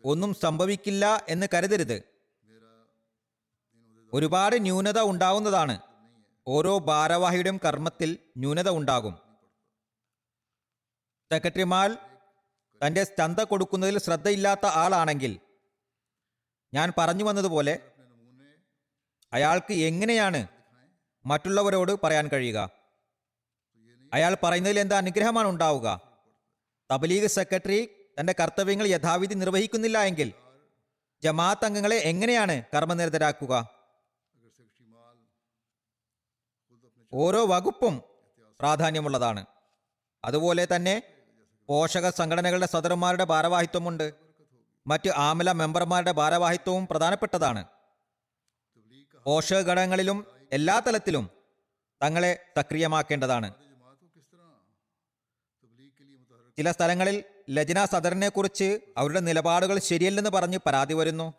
ഒന്നും 0.03 0.33
സംഭവിക്കില്ല 0.33 1.05
എന്ന് 1.29 1.47
കരുതരുത്. 1.53 1.97
ഒരുപാട് 4.13 4.55
ന്യൂനത 4.63 4.99
ഉണ്ടാവുന്നതാണ് 5.01 5.75
ഓരോ 6.47 6.79
ഭാരവാഹിയുടെയും 6.79 7.57
കർമ്മത്തിൽ 7.65 8.09
ന്യൂനത 8.37 8.69
ഉണ്ടാകും. 8.69 9.15
സെക്രട്ടറിമാർ 11.31 11.89
തന്റെ 12.81 13.03
ചന്ത 13.03 13.39
കൊടുക്കുന്നതിൽ 13.41 13.97
ശ്രദ്ധയില്ലാത്ത 13.97 14.65
ആളാണെങ്കിൽ 14.65 15.33
ഞാൻ 16.73 16.93
പറഞ്ഞു 16.97 17.23
വന്നതുപോലെ 17.23 17.75
അയാൾക്ക് 19.33 19.73
എങ്ങനെയാണ് 19.73 20.47
മറ്റുള്ളവരോട് 21.25 21.91
പറയാൻ 22.03 22.27
കഴിയുക? 22.27 22.59
അയാൾ 24.13 24.33
പറയുന്നതിൽ 24.43 24.79
എന്താ 24.79 24.97
അനുഗ്രഹമാണ് 24.97 25.47
ഉണ്ടാവുക? 25.47 25.87
തബലീഗ് 26.91 27.27
സെക്രട്ടറി 27.27 27.79
തന്റെ 28.19 28.33
കർത്തവ്യങ്ങൾ 28.39 28.87
യഥാവിധി 28.87 29.33
നിർവഹിക്കുന്നില്ല 29.33 29.97
എങ്കിൽ 30.09 30.29
ജമാഅത്ത് 31.23 31.65
അംഗങ്ങളെ 31.65 31.97
എങ്ങനെയാണ് 32.11 32.55
കർമ്മനിരതരാക്കുക? 32.73 33.53
ഓരോ 37.13 37.45
വകുപ്പും 37.45 38.01
പ്രാധാന്യമുള്ളതാണ്. 38.59 39.45
അതുപോലെ 40.25 40.67
തന്നെ 40.75 41.03
പോഷക 41.67 42.09
സംഘടനകളുടെ 42.09 42.65
സദർമാരുടെ 42.65 43.23
ഭാരവാഹിത്വമുണ്ട്. 43.23 44.13
മറ്റ് 44.87 45.09
ആമല 45.09 45.51
മെമ്പർമാരുടെ 45.51 46.11
ഭാരവാഹിത്വവും 46.11 46.87
പ്രധാനപ്പെട്ടതാണ്. 46.87 47.65
പോഷക 49.25 49.59
ഘടകങ്ങളിലും 49.59 50.25
എല്ലാ 50.51 50.79
തലത്തിലും 50.79 51.29
തങ്ങളെ 52.03 52.39
സക്രിയമാക്കേണ്ടതാണ്. 52.57 53.53
ചില 56.57 56.71
സ്ഥലങ്ങളിൽ 56.71 57.23
ലജന 57.49 57.85
സദറിനെ 57.85 58.29
കുറിച്ച് 58.29 58.79
അവരുടെ 58.97 59.19
നിലപാടുകൾ 59.19 59.79
ശരിയല്ലെന്ന് 59.79 60.29
പറഞ്ഞ് 60.29 60.59
പരാതി 60.65 60.93
വരുന്നു. 60.93 61.33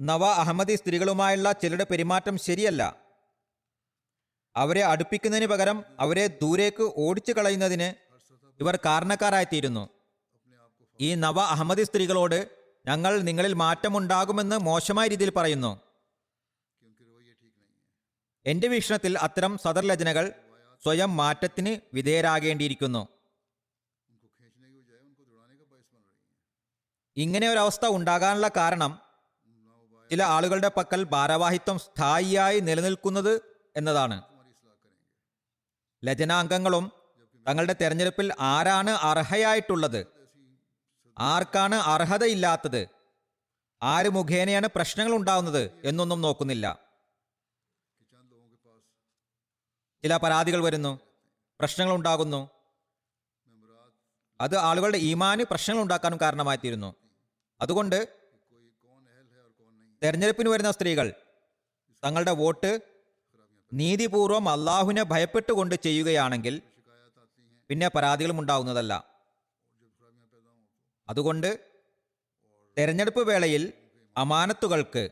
നവ 0.00 0.26
അഹമ്മദി 0.26 0.74
സ്ത്രീകളുമായുള്ള 0.74 1.52
ചിലരുടെ 1.52 1.86
പെരുമാറ്റം 1.90 2.38
ശരിയല്ല. 2.38 2.96
അവരെ 4.56 4.84
അടുപ്പിക്കുന്നതിന് 4.84 5.46
പകരം 5.46 5.84
അവരെ 6.00 6.26
ദൂരേക്ക് 6.26 6.92
ഓടിച്ചു 6.96 7.32
കളയുന്നതിന് 7.32 7.88
ഇവർ 8.62 8.78
കാരണക്കാരായിത്തീരുന്നു. 8.84 9.88
ഈ 11.00 11.14
നവ 11.14 11.40
അഹമ്മദി 11.40 11.82
സ്ത്രീകളോട് 11.82 12.50
ഞങ്ങൾ 12.86 13.20
നിങ്ങളിൽ 13.20 13.54
മാറ്റമുണ്ടാകുമെന്ന് 13.54 14.56
മോശമായ 14.56 15.08
രീതിയിൽ 15.08 15.30
പറയുന്നു. 15.30 15.80
എന്റെ 18.46 18.68
വീക്ഷണത്തിൽ 18.68 19.18
അത്തരം 19.18 19.58
സദർലചനകൾ 19.58 20.32
സ്വയം 20.82 21.16
മാറ്റത്തിന് 21.16 21.80
വിധേയരാകേണ്ടിയിരിക്കുന്നു. 21.94 23.08
ഇങ്ങനെ 27.16 27.50
ഒരവസ്ഥ 27.50 27.86
ഉണ്ടാകാനുള്ള 27.86 28.50
കാരണം 28.56 29.07
ചില 30.10 30.22
ആളുകളുടെ 30.22 30.70
പക്കൽ 30.76 31.04
ഭാരവാഹിത്വം 31.04 31.78
സ്ഥായിയായി 31.78 32.60
നിലനിൽക്കുന്നത് 32.60 33.40
എന്നതാണ്. 33.76 34.22
ലജനാംഗങ്ങളും 36.04 36.92
തങ്ങളുടെ 37.48 37.76
തെരഞ്ഞെടുപ്പിൽ 37.80 38.34
ആരാണ് 38.40 38.90
അർഹയായിട്ടുള്ളത്? 38.90 40.06
ആർക്കാണ് 41.18 41.74
അർഹതയില്ലാത്തത്? 41.74 42.88
ആര് 43.82 44.08
മുഖേനയാണ് 44.08 44.66
പ്രശ്നങ്ങൾ 44.66 45.14
ഉണ്ടാവുന്നത് 45.14 45.70
എന്നൊന്നും 45.84 46.20
നോക്കുന്നില്ല. 46.20 46.78
ചില 50.02 50.16
പരാതികൾ 50.16 50.64
വരുന്നു 50.64 51.00
പ്രശ്നങ്ങൾ 51.60 51.94
ഉണ്ടാകുന്നു. 51.94 52.50
അത് 54.40 54.56
ആളുകളുടെ 54.56 54.98
ഈമാന് 54.98 55.42
പ്രശ്നങ്ങൾ 55.42 55.82
ഉണ്ടാക്കാനും 55.82 56.20
കാരണമായിത്തീരുന്നു. 56.20 56.94
അതുകൊണ്ട് 57.60 58.17
തെരഞ്ഞെടുപ്പിന് 60.02 60.48
വരുന്ന 60.48 60.70
സ്ത്രീകൾ 60.70 61.12
തങ്ങളുടെ 62.04 62.30
വോട്ട് 62.30 62.80
നീതിപൂർവം 63.72 64.48
അള്ളാഹുവിനെ 64.48 65.02
ഭയപ്പെട്ടുകൊണ്ട് 65.02 65.74
ചെയ്യുകയാണെങ്കിൽ 65.74 66.62
പിന്നെ 67.68 67.88
പരാതികളും 67.88 68.40
ഉണ്ടാവുന്നതല്ല. 68.40 69.04
അതുകൊണ്ട് 71.08 71.70
തെരഞ്ഞെടുപ്പ് 72.78 73.28
വേളയിൽ 73.28 73.72
അമാനത്തുകൾക്ക് 74.16 75.10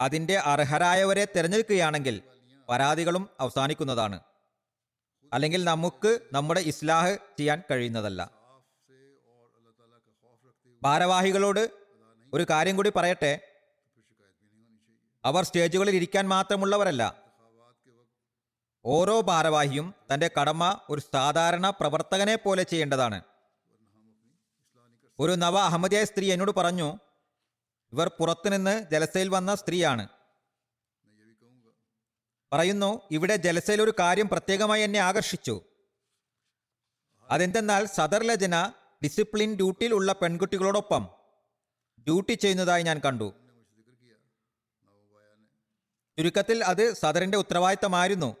അതിന്റെ 0.00 0.38
അർഹരായവരെ 0.38 1.24
തിരഞ്ഞെടുക്കുകയാണെങ്കിൽ 1.24 2.22
പരാതികളും 2.68 3.28
അവസാനിക്കുന്നതാണ്. 3.40 4.20
അല്ലെങ്കിൽ 5.32 5.64
നമുക്ക് 5.64 6.20
നമ്മുടെ 6.32 6.60
ഇസ്ലാഹ് 6.60 7.18
ചെയ്യാൻ 7.36 7.62
കഴിയുന്നതല്ല. 7.70 8.30
ഭാരവാഹികളോട് 10.82 11.70
ഒരു 12.34 12.46
കാര്യം 12.50 12.76
കൂടി 12.76 12.92
പറയട്ടെ. 12.96 13.45
അവർ 15.26 15.44
സ്റ്റേജുകളിൽ 15.44 15.96
ഇരിക്കാൻ 15.96 16.28
മാത്രമുള്ളവരല്ല. 16.28 17.22
ഓരോ 18.84 19.20
ഭാരവാഹിയും 19.20 19.94
തന്റെ 20.14 20.30
കടമ 20.40 20.80
ഒരു 20.90 21.00
സാധാരണ 21.12 21.70
പ്രവർത്തകനെ 21.70 22.36
പോലെ 22.36 22.62
ചെയ്യേണ്ടതാണ്. 22.62 23.22
ഒരു 25.18 25.32
നവ 25.32 25.58
അഹമ്മദിയായ 25.58 26.04
സ്ത്രീ 26.04 26.32
എന്നോട് 26.32 26.50
പറഞ്ഞു 26.50 26.98
ഇവർ 27.92 28.10
പുറത്തുനിന്ന് 28.18 28.86
ജലസയിൽ 28.92 29.28
വന്ന 29.28 29.54
സ്ത്രീയാണ്. 29.54 30.08
പറയുന്നു 32.52 33.00
ഇവിടെ 33.10 33.36
ജലസയിൽ 33.36 33.82
ഒരു 33.82 33.92
കാര്യം 33.98 34.28
പ്രത്യേകമായി 34.28 34.82
എന്നെ 34.82 34.98
ആകർഷിച്ചു. 34.98 35.62
അതെന്തെന്നാൽ 37.30 37.84
സദർ 37.84 38.22
ലജന 38.22 38.72
ഡിസിപ്ലിൻ 39.04 39.56
ഡ്യൂട്ടിയിലുള്ള 39.56 40.12
പെൺകുട്ടികളോടൊപ്പം 40.12 41.08
ഡ്യൂട്ടി 42.00 42.32
ചെയ്യുന്നതായി 42.32 42.82
ഞാൻ 42.82 42.98
കണ്ടു. 42.98 43.45
ചുരുക്കത്തിൽ 46.18 46.64
അത് 46.64 46.94
സദറിന്റെ 46.94 47.38
ഉത്തരവാദിത്തമായിരുന്നു. 47.38 48.36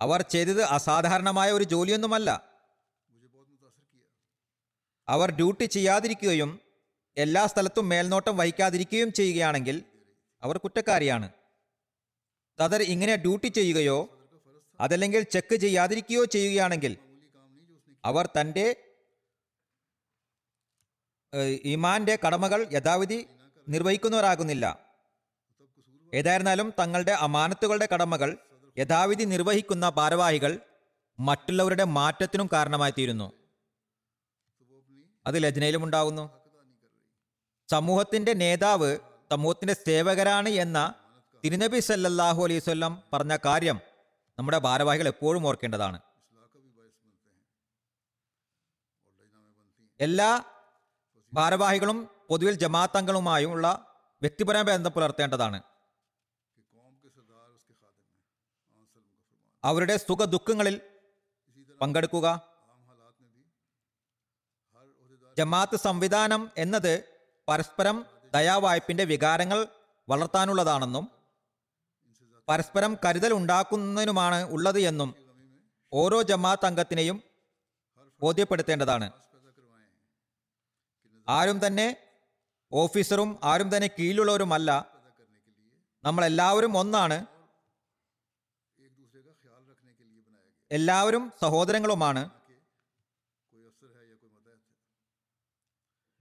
അവർ 0.00 0.22
ചെയ്തത് 0.22 0.62
അസാധാരണമായ 0.62 1.52
ഒരു 1.52 1.64
ജോലിയൊന്നുമല്ല. 1.64 2.50
അവർ 5.08 5.30
ഡ്യൂട്ടി 5.30 5.64
ചെയ്യാതിരിക്കുകയും 5.64 6.60
എല്ലാ 7.16 7.46
സ്ഥലത്തും 7.46 7.88
മേൽനോട്ടം 7.88 8.36
വഹിക്കാതിരിക്കുകയും 8.36 9.12
ചെയ്യുകയാണെങ്കിൽ 9.12 9.84
അവർ 10.42 10.58
കുറ്റക്കാരിയാണ്. 10.58 11.32
സദർ 12.58 12.82
ഇങ്ങനെ 12.82 13.16
ഡ്യൂട്ടി 13.16 13.46
ചെയ്യുകയോ 13.46 14.08
അതല്ലെങ്കിൽ 14.80 15.22
ചെക്ക് 15.22 15.56
ചെയ്യാതിരിക്കുകയോ 15.56 16.24
ചെയ്യുകയാണെങ്കിൽ 16.24 16.98
അവർ 18.04 18.28
തന്റെ 18.40 18.76
ഇമാന്റെ 21.64 22.18
കടമകൾ 22.26 22.66
യഥാവിധി 22.72 23.26
നിർവഹിക്കുന്നവരാകുന്നില്ല. 23.68 24.87
ഏതായിരുന്നാലും 26.12 26.68
തങ്ങളുടെ 26.80 27.14
അമാനത്തുകളുടെ 27.26 27.86
കടമകൾ 27.92 28.30
യഥാവിധി 28.76 29.24
നിർവഹിക്കുന്ന 29.24 29.86
ഭാരവാഹികൾ 29.98 30.52
മറ്റുള്ളവരുടെ 31.18 31.84
മാറ്റത്തിനും 31.98 32.48
കാരണമായി 32.52 32.92
തീരുന്നു 32.98 33.28
അത് 35.26 35.36
ലജ്നയിലും 35.44 35.82
ഉണ്ടാകുന്നു. 35.84 36.24
സമൂഹത്തിന്റെ 37.68 38.32
നേതാവ് 38.42 38.90
സമൂഹത്തിന്റെ 39.32 39.74
സേവകരാണ് 39.86 40.48
എന്ന 40.64 40.78
തിരുനബി 41.44 41.80
സല്ലാഹു 41.88 42.40
അലൈവല്ലം 42.46 42.92
പറഞ്ഞ 43.12 43.34
കാര്യം 43.46 43.78
നമ്മുടെ 44.38 44.58
ഭാരവാഹികൾ 44.58 45.08
എപ്പോഴും 45.08 45.46
ഓർക്കേണ്ടതാണ്. 45.48 45.98
എല്ലാ 50.00 50.30
ഭാരവാഹികളും 51.32 51.98
പൊതുവിൽ 52.30 52.54
ജമാഅത്തങ്ങളുമായുള്ള 52.62 53.66
വ്യക്തിപരമായ 54.22 54.64
ബന്ധം 54.76 54.92
പുലർത്തേണ്ടതാണ്. 54.92 55.58
അവരുടെ 59.64 59.94
സുഖ 60.06 60.22
ദുഃഖങ്ങളിൽ 60.34 60.76
പങ്കെടുക്കുക. 61.80 62.26
ജമാഅത്ത് 65.36 65.76
സംവിധാനം 65.86 66.42
എന്നത് 66.64 66.92
പരസ്പരം 67.48 67.96
ദയാവായ്പിന്റെ 68.34 69.04
വികാരങ്ങൾ 69.12 69.58
വളർത്താനുള്ളതാണെന്നും 70.08 71.04
പരസ്പരം 72.48 72.92
കരുതൽ 73.04 73.32
ഉണ്ടാക്കുന്നതിനുമാണ് 73.38 74.40
ഉള്ളത് 74.56 74.80
എന്നും 74.90 75.10
ഓരോ 75.92 76.18
ജമാഅത്ത് 76.30 76.66
അംഗത്തിനെയും 76.68 77.16
ബോധ്യപ്പെടുത്തേണ്ടതാണ്. 78.22 79.08
ആരും 81.28 81.58
തന്നെ 81.66 81.86
ഓഫീസറും 82.72 83.30
ആരും 83.50 83.68
തന്നെ 83.76 83.88
കീഴിലുള്ളവരുമല്ല. 83.98 84.70
നമ്മളെല്ലാവരും 86.04 86.72
ഒന്നാണ് 86.78 87.18
എല്ലാവരും 90.70 91.32
സഹോദരങ്ങളുമാണ്. 91.42 92.30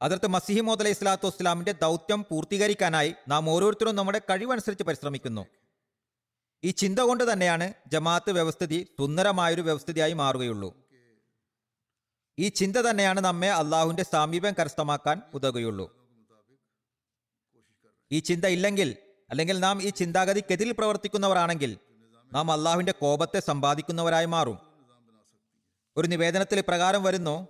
അതിർത്ത് 0.01 0.27
മസിഹി 0.27 0.59
മോദ് 0.59 0.79
അലൈഹി 0.79 0.93
സ്വലാത്തു 0.93 1.27
വസ്സലാമിന്റെ 1.27 1.71
ദൗത്യം 1.71 2.25
പൂർത്തീകരിക്കാനായി 2.29 3.13
നാം 3.27 3.49
ഓരോരുത്തരും 3.49 3.95
നമ്മുടെ 3.95 4.21
കഴിവനുസരിച്ച് 4.29 4.83
പരിശ്രമിക്കുന്നു. 4.83 5.43
ഈ 6.63 6.71
ചിന്ത 6.71 6.99
കൊണ്ട് 6.99 7.33
തന്നെയാണ് 7.33 7.73
ജമാഅത്ത് 7.87 8.31
വ്യവസ്ഥിതി 8.31 8.87
സുന്ദരമായൊരു 8.99 9.61
വ്യവസ്ഥിതിയായി 9.61 10.13
മാറുകയുള്ളൂ. 10.13 10.69
ഈ 12.39 12.49
ചിന്ത 12.49 12.77
തന്നെയാണ് 12.77 13.19
നമ്മെ 13.19 13.49
അള്ളാഹുവിന്റെ 13.49 14.03
സാമീപ്യം 14.03 14.55
കരസ്ഥമാക്കാൻ 14.59 15.21
ഉതകുകയുള്ളൂ. 15.33 15.87
ഈ 18.11 18.19
ചിന്ത 18.19 18.45
ഇല്ലെങ്കിൽ 18.45 18.97
അല്ലെങ്കിൽ 19.29 19.59
നാം 19.59 19.81
ഈ 19.81 19.89
ചിന്താഗതിക്കെതിരിൽ 19.89 20.71
പ്രവർത്തിക്കുന്നവരാണെങ്കിൽ 20.71 21.71
നാം 22.33 22.51
അള്ളാഹുവിന്റെ 22.51 22.91
കോപത്തെ 22.91 23.39
സമ്പാദിക്കുന്നവരായി 23.39 24.25
മാറും. 24.25 24.59
ഒരു 25.97 26.07
നിവേദനത്തിൽ 26.07 26.59
ഇപ്രകാരം 26.59 27.03
വരുന്നു. 27.03 27.47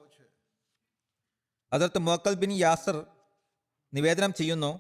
അതിർത്ത് 1.74 2.00
മുഹക്കൽ 2.00 2.34
ബിൻ 2.34 2.52
യാസർ 2.52 3.06
നിവേദനം 3.94 4.34
ചെയ്യുന്നു. 4.34 4.80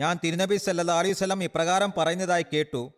ഞാൻ 0.00 0.18
തിരുനബി 0.24 0.56
സല്ലാ 0.56 0.98
അലൈഹി 0.98 1.12
വസല്ലം 1.12 1.44
ഇപ്രകാരം 1.44 1.92
പറയുന്നതായി 1.98 2.46
കേട്ടു. 2.52 2.92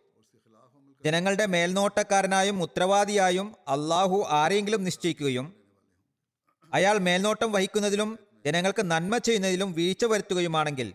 ജനങ്ങളുടെ 1.05 1.45
മേൽനോട്ടക്കാരനായും 1.45 2.61
ഉത്തരവാദിയായും 2.61 3.55
അള്ളാഹു 3.67 4.25
ആരെങ്കിലും 4.29 4.83
നിശ്ചയിക്കുകയും 4.83 5.53
അയാൾ 6.73 6.97
മേൽനോട്ടം 6.97 7.51
വഹിക്കുന്നതിലും 7.51 8.19
ജനങ്ങൾക്ക് 8.45 8.91
നന്മ 8.91 9.17
ചെയ്യുന്നതിലും 9.17 9.73
വീഴ്ച 9.73 10.05
വരുത്തുകയുമാണെങ്കിൽ 10.05 10.93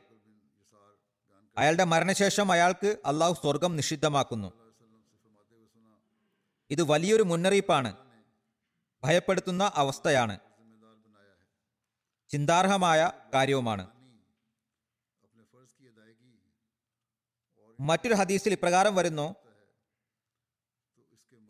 അയാളുടെ 1.58 1.84
മരണശേഷം 1.84 2.52
അയാൾക്ക് 2.52 2.96
അള്ളാഹു 3.06 3.32
സ്വർഗം 3.32 3.76
നിഷിദ്ധമാക്കുന്നു. 3.76 4.60
ഇത് 6.70 6.83
വലിയൊരു 6.83 7.22
മുന്നറിയിപ്പാണ്. 7.22 7.96
ഭയപ്പെടുത്തുന്ന 9.04 9.72
അവസ്ഥയാണ്. 9.74 10.38
ചിന്താർഹമായ 12.28 13.12
കാര്യവുമാണ്. 13.35 13.90
മറ്റൊരു 17.80 18.14
ഹദീസിൽ 18.14 18.52
ഇപ്രകാരം 18.52 18.94
വരുന്നു. 18.94 19.35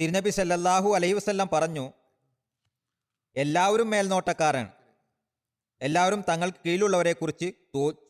തിരുനബി 0.01 0.31
സല്ലല്ലാഹു 0.31 0.95
അലൈഹി 0.95 1.13
വസ്ല്ലാം 1.13 1.49
പറഞ്ഞു 1.53 1.93
എല്ലാവരും 3.37 3.91
മേൽനോട്ടക്കാരൻ 3.91 4.69
എല്ലാവരും 5.83 6.25
തങ്ങൾക്ക് 6.29 6.59
കീഴിലുള്ളവരെ 6.67 7.13
കുറിച്ച് 7.13 7.53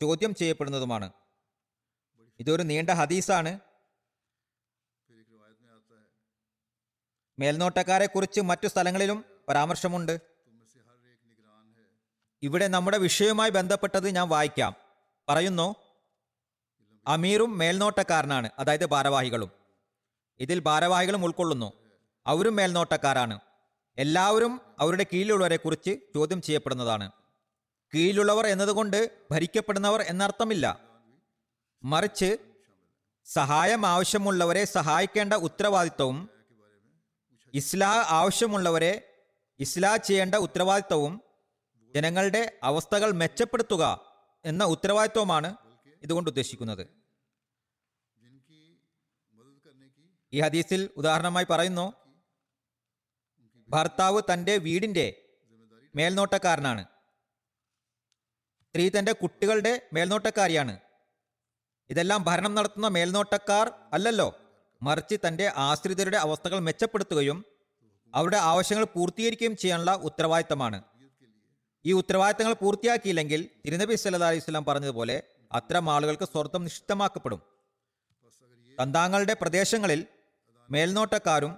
ചോദ്യം 0.01 0.35
ചെയ്യപ്പെടുന്നതുമാണ്. 0.35 1.11
ഇതൊരു 2.39 2.63
നീണ്ട 2.63 2.89
ഹദീസാണ്. 2.89 3.59
മേൽനോട്ടക്കാരെ 7.41 8.05
കുറിച്ച് 8.05 8.41
മറ്റു 8.41 8.67
സ്ഥലങ്ങളിലും 8.67 9.25
പരാമർശമുണ്ട്. 9.49 10.19
ഇവിടെ 12.41 12.67
നമ്മുടെ 12.67 12.97
വിഷയവുമായി 12.97 13.49
ബന്ധപ്പെട്ടത് 13.49 14.09
ഞാൻ 14.09 14.29
വായിക്കാം. 14.29 14.75
പറയുന്നു 15.29 15.75
അമീറും 17.07 17.57
മേൽനോട്ടക്കാരനാണ് 17.57 18.49
അതായത് 18.59 18.85
ഭാരവാഹികളും. 18.85 19.51
ഇതിൽ 20.39 20.59
ഭാരവാഹികളും 20.59 21.25
ഉൾക്കൊള്ളുന്നു. 21.25 21.73
അവരും 22.25 22.55
മേൽനോട്ടക്കാരാണ്. 22.55 23.39
എല്ലാവരും 23.97 24.61
അവരുടെ 24.79 25.05
കീഴിലുള്ളവരെ 25.13 25.57
കുറിച്ച് 25.57 25.97
ചോദ്യം 26.15 26.41
ചെയ്യപ്പെടുന്നതാണ്. 26.41 27.11
കീഴിലുള്ളവർ 27.95 28.47
എന്നതുകൊണ്ട് 28.47 29.11
ഭരിക്കപ്പെടുന്നവർ 29.31 30.01
എന്നർത്ഥമില്ല. 30.01 30.79
മറിച്ച് 31.83 32.37
സഹായം 33.25 33.85
ആവശ്യമുള്ളവരെ 33.85 34.65
സഹായിക്കേണ്ട 34.65 35.33
ഉത്തരവാദിത്വവും 35.33 36.30
ഇസ്ലാ 37.53 38.05
ആവശ്യമുള്ളവരെ 38.07 39.23
ഇസ്ലാ 39.59 39.97
ചെയ്യേണ്ട 39.97 40.35
ഉത്തരവാദിത്വവും 40.35 41.21
ജനങ്ങളുടെ 41.95 42.59
അവസ്ഥകൾ 42.63 43.11
മെച്ചപ്പെടുത്തുക 43.11 44.13
എന്ന 44.45 44.63
ഉത്തരവാദിത്വമാണ് 44.63 45.57
ഇതുകൊണ്ട് 46.03 46.29
ഉദ്ദേശിക്കുന്നത്. 46.29 46.87
ഈ 50.33 50.41
ഹദീസിൽ 50.41 50.89
ഉദാഹരണമായി 50.97 51.45
പറയുന്നു 51.49 51.93
ഭർത്താവ് 53.69 54.21
തന്റെ 54.33 54.57
വീടിന്റെ 54.57 55.37
മേൽനോട്ടക്കാരനാണ്. 55.95 56.85
സ്ത്രീ 58.61 58.89
തന്റെ 58.89 59.11
കുട്ടികളുടെ 59.11 59.89
മേൽനോട്ടക്കാരിയാണ്. 59.93 60.79
ഇതെല്ലാം 61.89 62.23
ഭരണം 62.23 62.55
നടത്തുന്ന 62.55 62.87
മേൽനോട്ടക്കാർ 62.87 63.71
അല്ലല്ലോ. 63.93 64.40
മറിച്ച് 64.81 65.15
തന്റെ 65.27 65.51
ആശ്രിതരുടെ 65.55 66.17
അവസ്ഥകൾ 66.17 66.59
മെച്ചപ്പെടുത്തുകയും 66.59 67.45
അവരുടെ 68.15 68.37
ആവശ്യങ്ങൾ 68.37 68.85
പൂർത്തീകരിക്കുകയും 68.85 69.57
ചെയ്യാനുള്ള 69.57 69.91
ഉത്തരവാദിത്തമാണ്. 69.91 70.83
ഈ 71.85 71.91
ഉത്തരവാദിത്തങ്ങൾ 71.91 72.53
പൂർത്തിയാക്കിയില്ലെങ്കിൽ 72.53 73.49
തിരുനബി 73.65 73.95
സല്ലാ 73.95 74.27
അലൈഹി 74.27 74.39
സ്വലാം 74.39 74.65
പറഞ്ഞതുപോലെ 74.65 75.23
അത്തരം 75.53 75.89
ആളുകൾക്ക് 75.89 76.25
സ്വർഗം 76.25 76.63
നിഷിദ്ധമാക്കപ്പെടും 76.63 77.41
തന്താങ്ങളുടെ 78.79 79.33
പ്രദേശങ്ങളിൽ 79.33 80.07
മേൽനോട്ടക്കാരും 80.69 81.57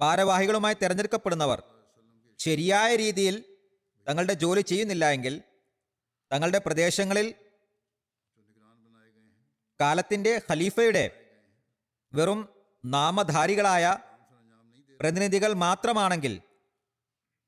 ഭാരവാഹികളുമായി 0.00 0.76
തിരഞ്ഞെടുക്കപ്പെടുന്നവർ 0.82 1.62
ശരിയായ 2.38 2.96
രീതിയിൽ 2.96 3.44
തങ്ങളുടെ 4.06 4.34
ജോലി 4.34 4.60
ചെയ്യുന്നില്ല 4.60 5.04
എങ്കിൽ 5.10 5.42
തങ്ങളുടെ 6.32 6.58
പ്രദേശങ്ങളിൽ 6.58 7.34
കാലത്തിന്റെ 9.80 10.42
ഖലീഫയുടെ 10.50 11.25
വെറും 12.16 12.40
നാമധാരികളായ 12.84 13.84
പ്രതിനിധികൾ 15.00 15.54
മാത്രമാണെങ്കിൽ 15.54 16.34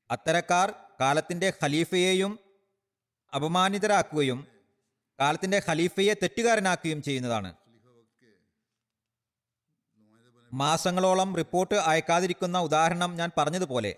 അത്തരക്കാർ 0.09 0.67
കാലത്തിന്റെ 1.01 1.53
ഖലീഫയെയും 1.63 2.39
അപമാനിതരാക്കുകയും 3.33 4.39
കാലത്തിന്റെ 5.19 5.61
ഖലീഫയെ 5.67 6.13
തെറ്റുകാരനാക്കുകയും 6.13 7.01
ചെയ്യുന്നതാണ്. 7.01 7.49
മാസങ്ങളോളം 10.51 11.35
റിപ്പോർട്ട് 11.35 11.75
അയക്കാതിരിക്കുന്ന 11.75 12.57
ഉദാഹരണം 12.59 13.17
ഞാൻ 13.17 13.31
പറഞ്ഞതുപോലെ 13.37 13.91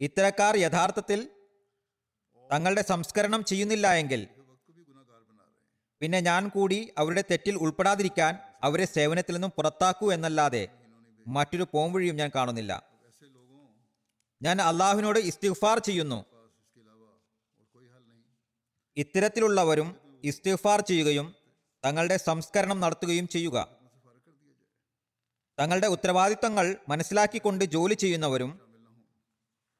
ഇത്തരക്കാർ 0.00 0.56
യഥാർത്ഥത്തിൽ 0.56 1.20
തങ്ങളുടെ 2.50 2.82
സംസ്കരണം 2.82 3.44
ചെയ്യുന്നില്ല 3.44 3.86
എങ്കിൽ 3.94 4.22
പിന്നെ 6.00 6.20
ഞാൻ 6.20 6.48
കൂടി 6.48 6.78
അവരുടെ 6.98 7.24
തെറ്റിൽ 7.30 7.56
ഉൾപ്പെടാതിരിക്കാൻ 7.56 8.32
അവരെ 8.64 8.84
സേവനത്തിൽ 8.84 9.34
നിന്നും 9.34 9.52
പുറത്താക്കൂ 9.56 10.12
എന്നല്ലാതെ 10.12 10.68
മറ്റൊരു 11.26 11.66
പോംവഴിയും 11.72 12.16
ഞാൻ 12.16 12.30
കാണുന്നില്ല. 12.34 12.72
ഞാൻ 14.42 14.62
അള്ളാഹുവിനോട് 14.62 15.18
ഇസ്തിഫാർ 15.18 15.78
ചെയ്യുന്നു. 15.78 16.24
ഇത്തരത്തിലുള്ളവരും 18.96 19.88
ഇസ്തിഫാർ 20.24 20.80
ചെയ്യുകയും 20.80 21.26
തങ്ങളുടെ 21.84 22.16
സംസ്കരണം 22.16 22.80
നടത്തുകയും 22.80 23.28
ചെയ്യുക. 23.28 23.68
തങ്ങളുടെ 25.60 25.86
ഉത്തരവാദിത്തങ്ങൾ 25.86 26.76
മനസ്സിലാക്കിക്കൊണ്ട് 26.88 27.64
ജോലി 27.64 27.94
ചെയ്യുന്നവരും 27.94 28.60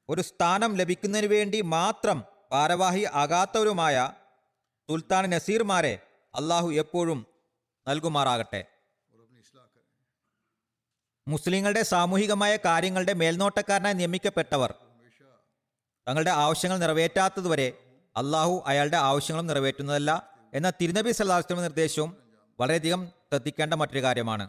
ഒരു 0.09 0.21
സ്ഥാനം 0.21 0.71
ലഭിക്കുന്നതിന് 0.75 1.29
വേണ്ടി 1.33 1.61
മാത്രം 1.61 2.23
ഭാരവാഹി 2.51 3.03
ആകാത്തവരുമായ 3.13 4.13
സുൽത്താൻ 4.89 5.29
നസീർമാരെ 5.29 5.93
അള്ളാഹു 6.35 6.69
എപ്പോഴും 6.83 7.19
നൽകുമാറാകട്ടെ. 7.87 8.74
മുസ്ലിങ്ങളുടെ 11.27 11.83
സാമൂഹികമായ 11.83 12.57
കാര്യങ്ങളുടെ 12.65 13.13
മേൽനോട്ടക്കാരനായി 13.13 13.93
നിയമിക്കപ്പെട്ടവർ. 13.93 14.71
തങ്ങളുടെ 16.07 16.29
ആവശ്യങ്ങൾ 16.29 16.77
നിറവേറ്റാത്തതുവരെ 16.77 17.67
അള്ളാഹു 18.15 18.63
അയാളുടെ 18.67 18.97
ആവശ്യങ്ങളും 18.97 19.47
നിറവേറ്റുന്നതല്ല 19.47 20.11
എന്ന 20.53 20.69
തിരുനബി 20.81 21.11
സല്ലാസ്ലമ 21.11 21.61
നിർദ്ദേശവും 21.61 22.11
വളരെയധികം 22.59 23.07
ശ്രദ്ധിക്കേണ്ട 23.29 23.73
മറ്റൊരു 23.73 24.03
കാര്യമാണ്. 24.03 24.45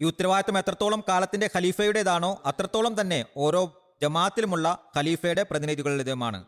ഈ 0.00 0.04
ഉത്തരവാദിത്വം 0.04 0.58
എത്രത്തോളം 0.58 1.02
കാലത്തിന്റെ 1.08 1.50
ഖലീഫയുടേതാണോ 1.56 2.42
അത്രത്തോളം 2.46 3.00
തന്നെ 3.00 3.24
ഓരോ 3.36 3.60
ജമാഅത്തിലുമുള്ള 4.02 4.66
ഖലീഫയുടെ 4.96 5.42
പ്രതിനിധികളുടേതുമാണ്. 5.42 6.40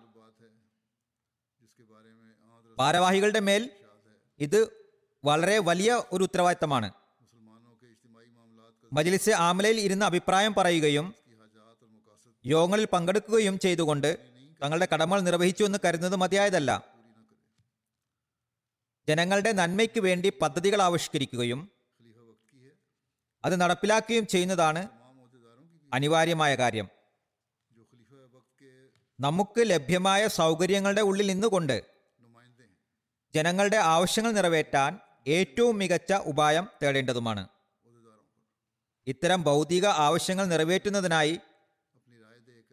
ഭാരവാഹികളുടെ 2.79 3.41
മേൽ 3.41 3.71
ഇത് 4.41 4.61
വളരെ 5.25 5.59
വലിയ 5.59 6.03
ഒരു 6.13 6.23
ഉത്തരവാദിത്തമാണ്. 6.25 6.89
മജ്ലിസ് 8.93 9.31
ആമലയിൽ 9.31 9.81
ഇരുന്ന് 9.81 10.07
അഭിപ്രായം 10.07 10.55
പറയുകയും 10.55 11.15
യോഗങ്ങളിൽ 12.45 12.87
പങ്കെടുക്കുകയും 12.93 13.59
ചെയ്തുകൊണ്ട് 13.59 14.19
തങ്ങളുടെ 14.63 14.89
കടമകൾ 14.95 15.21
നിർവഹിച്ചു 15.21 15.65
എന്ന് 15.65 15.79
കരുതുന്നത് 15.85 16.17
മതിയായതല്ല. 16.17 16.85
ജനങ്ങളുടെ 19.09 19.53
നന്മയ്ക്ക് 19.53 20.01
വേണ്ടി 20.01 20.33
പദ്ധതികൾ 20.43 20.83
ആവിഷ്കരിക്കുകയും 20.83 21.71
അത് 23.45 23.61
നടപ്പിലാക്കുകയും 23.61 24.27
ചെയ്യുന്നതാണ് 24.27 24.89
അനിവാര്യമായ 25.93 26.55
കാര്യം. 26.55 26.89
നമുക്ക് 29.21 29.71
ലഭ്യമായ 29.71 30.27
സൗകര്യങ്ങളുടെ 30.27 31.01
ഉള്ളിൽ 31.01 31.27
നിന്നുകൊണ്ട് 31.27 31.85
ജനങ്ങളുടെ 33.35 33.77
ആവശ്യങ്ങൾ 33.77 34.33
നിറവേറ്റാൻ 34.33 34.99
ഏറ്റവും 35.27 35.79
മികച്ച 35.79 36.13
ഉപായം 36.13 36.69
തേടേണ്ടതുമാണ്. 36.83 37.58
ഇത്തരം 39.11 39.43
ഭൗതിക 39.43 39.87
ആവശ്യങ്ങൾ 39.87 40.45
നിറവേറ്റുന്നതിനായി 40.45 41.35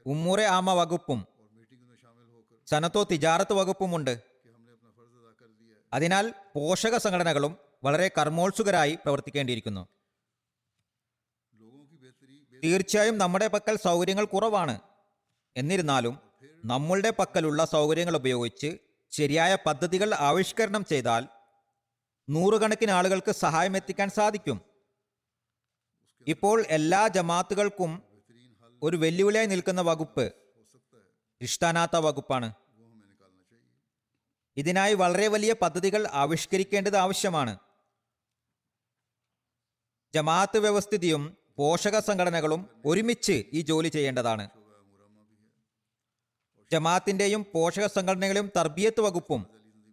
ഉമ്മൂറെ 0.06 0.45
ആമ 0.45 0.74
വകുപ്പും 0.74 1.19
സനത്തോ 2.67 3.04
തിജാറത്ത് 3.12 3.54
വകുപ്പുമുണ്ട്. 3.54 4.13
അതിനാൽ 5.93 6.34
പോഷക 6.56 6.98
സംഘടനകളും 6.98 7.54
വളരെ 7.84 8.08
കർമ്മോത്സുകരായി 8.17 8.93
പ്രവർത്തിക്കേണ്ടിയിരിക്കുന്നു. 8.95 9.84
തീർച്ചയായും 12.63 13.17
നമ്മുടെ 13.17 13.48
പക്കൽ 13.48 13.76
സൗകര്യങ്ങൾ 13.78 14.26
കുറവാണ്. 14.26 14.76
എന്നിരുന്നാലും 15.56 16.15
നമ്മളുടെ 16.65 17.10
പക്കലുള്ള 17.10 17.65
സൗകര്യങ്ങൾ 17.65 18.15
ഉപയോഗിച്ച് 18.15 18.78
ശരിയായ 19.12 19.58
പദ്ധതികൾ 19.65 20.13
ആവിഷ്കരണം 20.13 20.86
ചെയ്താൽ 20.86 21.24
നൂറുകണക്കിന് 22.30 22.91
ആളുകൾക്ക് 22.91 23.32
സഹായം 23.32 23.76
എത്തിക്കാൻ 23.78 24.10
സാധിക്കും. 24.10 24.58
ഇപ്പോൾ 26.27 26.57
എല്ലാ 26.77 27.07
ജമാത്തുകൾക്കും 27.15 27.91
ഒരു 28.81 28.97
വെല്ലുവിളിയായി 28.97 29.47
നിൽക്കുന്ന 29.51 29.81
വകുപ്പ് 29.81 30.25
ഇഷ്ടാനാത്ത 31.41 31.95
വകുപ്പാണ്. 32.05 32.49
ഇതിനായി 34.57 34.93
വളരെ 34.93 35.27
വലിയ 35.27 35.53
പദ്ധതികൾ 35.61 36.01
ആവിഷ്കരിക്കേണ്ടത് 36.21 36.97
ആവശ്യമാണ്. 36.97 37.53
ജമാഅത്ത് 40.13 40.57
വ്യവസ്ഥിതിയും 40.57 41.23
പോഷക 41.59 41.99
സംഘടനകളും 41.99 42.61
ഒരുമിച്ച് 42.85 43.35
ഈ 43.57 43.61
ജോലി 43.61 43.89
ചെയ്യേണ്ടതാണ്. 43.95 44.45
ജമാഅത്തിന്റെയും 46.71 47.41
പോഷക 47.53 47.85
സംഘടനകളും 47.88 48.47
തർബിയത്ത് 48.57 49.01
വകുപ്പും 49.01 49.41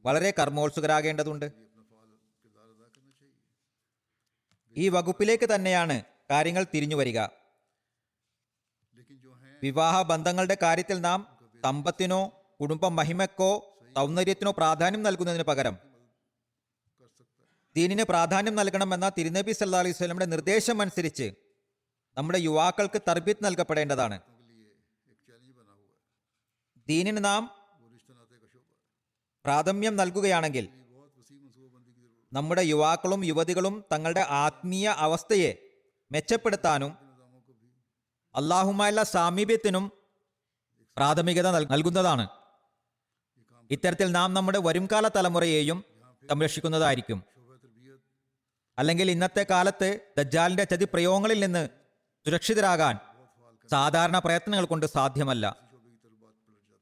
വളരെ 0.05 0.31
കർമ്മോത്സുകരാകേണ്ടതുണ്ട്. 0.39 1.49
ഈ 4.77 4.89
വകുപ്പിലേക്ക് 4.89 5.49
തന്നെയാണ് 5.55 5.97
കാര്യങ്ങൾ 6.33 6.67
തിരിഞ്ഞു 6.75 6.97
വരിക. 6.97 7.21
വിവാഹ 9.63 10.03
ബന്ധങ്ങളുടെ 10.03 10.57
കാര്യത്തിൽ 10.63 11.01
നാം 11.01 11.39
സമ്പത്തിനോ 11.63 12.33
കുടുംബ 12.61 12.87
മഹിമക്കോ 12.89 13.79
സൗന്ദര്യത്തിനോ 13.97 14.51
പ്രാധാന്യം 14.51 15.03
നൽകുന്നതിന് 15.03 15.43
പകരം 15.43 15.79
ദീനിന് 17.77 18.03
പ്രാധാന്യം 18.03 18.55
നൽകണമെന്ന 18.55 19.13
തിരുനബി 19.19 19.53
സല്ലാ 19.53 19.79
അലൈഹി 19.79 19.95
സ്വലമിന്റെ 19.95 20.27
നിർദ്ദേശം 20.27 20.81
അനുസരിച്ച് 20.81 21.35
നമ്മുടെ 22.17 22.39
യുവാക്കൾക്ക് 22.39 23.03
തർബീത് 23.09 23.45
നൽകപ്പെടേണ്ടതാണ്. 23.45 24.21
ദീനിന് 26.89 27.25
നാം 27.25 27.43
പ്രാഥമ്യം 29.45 29.97
നൽകുകയാണെങ്കിൽ 29.97 30.69
നമ്മുടെ 32.33 32.63
യുവാക്കളും 32.63 33.25
യുവതികളും 33.25 33.85
തങ്ങളുടെ 33.93 34.21
ആത്മീയ 34.21 34.89
അവസ്ഥയെ 34.89 35.62
മെച്ചപ്പെടുത്താനും 36.13 36.91
അള്ളാഹുമായുള്ള 38.35 39.03
സാമീപ്യത്തിനും 39.03 39.93
പ്രാഥമികത 40.97 41.51
നൽകുന്നതാണ്. 41.51 42.29
ഇത്തരത്തിൽ 43.71 44.11
നാം 44.11 44.35
നമ്മുടെ 44.35 44.59
വരുംകാല 44.59 45.09
തലമുറയെയും 45.09 45.85
സംരക്ഷിക്കുന്നതായിരിക്കും. 46.31 47.23
അല്ലെങ്കിൽ 48.79 49.11
ഇന്നത്തെ 49.11 49.47
കാലത്ത് 49.51 50.01
ദജ്ജാലിന്റെ 50.19 50.65
ചതി 50.65 50.85
പ്രയോഗങ്ങളിൽ 50.85 51.41
നിന്ന് 51.41 51.69
സുരക്ഷിതരാകാൻ 52.27 52.99
സാധാരണ 53.71 54.19
പ്രയത്നങ്ങൾ 54.19 54.65
കൊണ്ട് 54.65 54.87
സാധ്യമല്ല. 54.87 55.57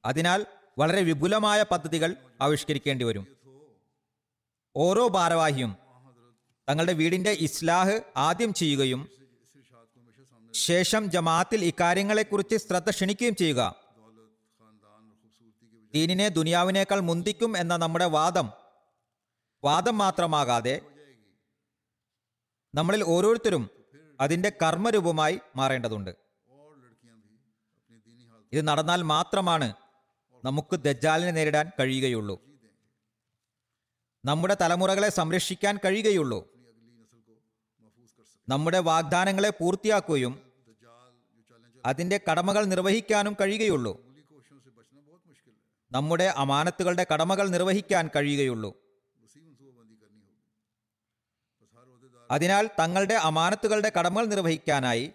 അതിനാൽ 0.04 0.46
വളരെ 0.78 1.02
വിപുലമായ 1.02 1.62
പദ്ധതികൾ 1.62 2.16
ആവിഷ്കരിക്കേണ്ടി 2.40 3.04
വരും. 3.04 3.36
ഓരോ 4.76 5.08
ഭാരവാഹിയും 5.08 5.76
തങ്ങളുടെ 6.68 6.92
വീടിന്റെ 6.92 7.30
ഇസ്ലാഹ് 7.30 8.00
ആദ്യം 8.16 8.54
ചെയ്യുകയും 8.54 9.19
ശേഷം 10.54 11.10
ജമാഅത്തിൽ 11.10 11.64
ഇക്കാര്യങ്ങളെക്കുറിച്ച് 11.64 12.56
ശ്രദ്ധ 12.56 12.90
ക്ഷണിക്കുകയും 12.90 13.36
ചെയ്യുക. 13.36 13.76
ദീനിനെ 15.94 16.28
ദുനിയാവിനേക്കാൾ 16.28 17.00
മുന്തിക്കും 17.00 17.58
എന്ന 17.58 17.76
നമ്മുടെ 17.76 18.04
വാദം 18.04 18.52
വാദം 19.64 19.98
മാത്രമാകാതെ 19.98 20.80
നമ്മളിൽ 22.74 23.02
ഓരോരുത്തരും 23.02 23.70
അതിന്റെ 24.20 24.52
കർമ്മരൂപമായി 24.62 25.40
മാറേണ്ടതുണ്ട്. 25.56 26.10
ഇത് 28.52 28.68
നടന്നാൽ 28.68 29.02
മാത്രമാണ് 29.02 29.74
നമുക്ക് 30.44 30.76
ദജ്ജാലിനെ 30.76 31.30
നേരിടാൻ 31.30 31.70
കഴിയുകയുള്ളൂ. 31.80 32.40
നമ്മുടെ 34.24 34.56
തലമുറകളെ 34.60 35.08
സംരക്ഷിക്കാൻ 35.08 35.78
കഴിയുകയുള്ളൂ. 35.84 36.59
നമ്മുടെ 38.50 38.78
വാഗ്ദാനങ്ങളെ 38.78 39.50
പൂർത്തിയാക്കുകയും 39.50 40.34
അതിന്റെ 41.86 42.20
കടമകൾ 42.30 42.64
നിർവഹിക്കാനും 42.64 43.36
കഴിയുകയുള്ളൂ. 43.40 43.92
നമ്മുടെ 45.92 46.24
അമാനത്തുകളുടെ 46.42 47.06
കടമകൾ 47.12 47.48
നിർവഹിക്കാൻ 47.48 48.10
കഴിയുകയുള്ളൂ. 48.16 48.70
അതിനാൽ 52.30 52.64
തങ്ങളുടെ 52.80 53.14
അമാനത്തുകളുടെ 53.14 53.92
കടമകൾ 53.98 54.26
നിർവഹിക്കാനായി 54.26 55.12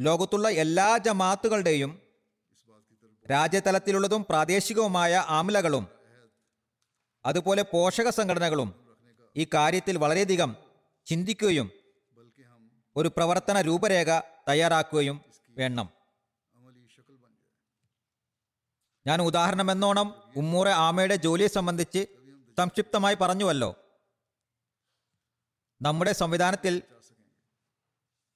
ലോകത്തുള്ള 0.00 0.48
എല്ലാ 0.64 0.88
ജമാത്തുകളുടെയും 1.06 1.90
രാജ്യതലത്തിലുള്ളതും 3.30 4.22
പ്രാദേശികവുമായ 4.28 5.24
ആമലകളും 5.28 5.84
അതുപോലെ 7.26 7.62
പോഷക 7.62 8.08
സംഘടനകളും 8.10 8.70
ഈ 9.36 9.46
കാര്യത്തിൽ 9.54 9.98
വളരെയധികം 9.98 10.50
ചിന്തിക്കുകയും 11.06 11.81
ഒരു 12.96 13.08
പ്രവർത്തന 13.08 13.60
രൂപരേഖ 13.60 14.20
തയ്യാറാക്കുകയും 14.48 15.20
വേണം. 15.48 15.88
ഞാൻ 19.06 19.22
ഉദാഹരണമെന്നോണം 19.22 20.14
ഉമ്മൂറ 20.36 20.68
ആമയുടെ 20.68 21.16
ജോലിയെ 21.16 21.48
സംബന്ധിച്ച് 21.48 22.06
സംക്ഷിപ്തമായി 22.58 23.14
പറഞ്ഞുവല്ലോ. 23.14 23.76
നമ്മുടെ 25.82 26.12
സംവിധാനത്തിൽ 26.12 26.82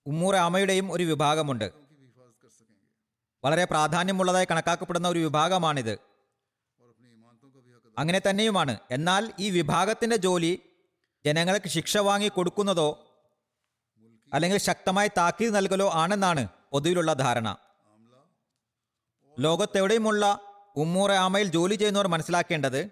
ഉമ്മൂറ 0.06 0.36
ആമയുടെയും 0.36 0.92
ഒരു 0.92 1.04
വിഭാഗമുണ്ട്. 1.04 1.72
വളരെ 3.44 3.64
പ്രാധാന്യമുള്ളതായി 3.64 4.46
കണക്കാക്കപ്പെടുന്ന 4.50 5.08
ഒരു 5.08 5.18
വിഭാഗമാണിത്. 5.18 5.98
അങ്ങനെ 7.98 8.20
തന്നെയുമാണ്. 8.30 8.78
എന്നാൽ 8.90 9.32
ഈ 9.38 9.50
വിഭാഗത്തിന്റെ 9.50 10.16
ജോലി 10.16 10.62
ജനങ്ങൾക്ക് 11.26 11.68
ശിക്ഷ 11.68 11.96
വാങ്ങി 11.96 12.28
കൊടുക്കുന്നതോ 12.28 13.05
അല്ലെങ്കിൽ 14.32 14.58
ശക്തമായ 14.58 15.06
താക്കീത് 15.06 15.56
നൽകലോ 15.56 15.90
ആണെന്നാണ് 15.90 16.48
പൊതുവിലുള്ള 16.72 17.12
ധാരണ. 17.12 17.56
ലോകത്തെവിടെയുമുള്ള 19.38 20.40
ഉമ്മൂറ 20.76 21.12
ആമയിൽ 21.12 21.46
ജോലി 21.46 21.74
ചെയ്യുന്നവർ 21.74 22.06
മനസ്സിലാക്കേണ്ടത് 22.06 22.90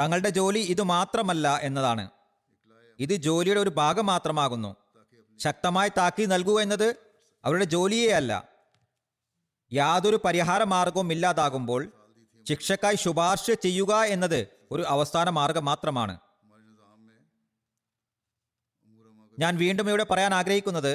തങ്ങളുടെ 0.00 0.28
ജോലി 0.28 0.58
ഇത് 0.58 0.82
മാത്രമല്ല 0.82 1.58
എന്നതാണ്. 1.62 2.10
ഇത് 2.98 3.14
ജോലിയുടെ 3.14 3.60
ഒരു 3.60 3.70
ഭാഗം 3.70 4.06
മാത്രമാകുന്നു. 4.06 4.76
ശക്തമായി 5.38 5.88
താക്കീത് 5.88 6.32
നൽകുക 6.32 6.60
എന്നത് 6.60 6.96
അവരുടെ 7.44 7.64
ജോലിയേ 7.64 8.10
അല്ല. 8.10 8.48
യാതൊരു 9.72 10.20
പരിഹാര 10.24 10.62
മാർഗവും 10.62 11.12
ഇല്ലാതാകുമ്പോൾ 11.12 11.92
ശിക്ഷക്കായി 12.48 12.94
ശുപാർശ 12.94 13.50
ചെയ്യുക 13.50 13.94
എന്നത് 13.94 14.48
ഒരു 14.70 14.82
അവസാന 14.82 15.30
മാർഗം 15.30 15.64
മാത്രമാണ്. 15.64 16.18
ഞാൻ 19.38 19.56
വീണ്ടും 19.56 19.88
ഇവിടെ 19.90 20.04
പറയാൻ 20.10 20.34
ആഗ്രഹിക്കുന്നത് 20.34 20.92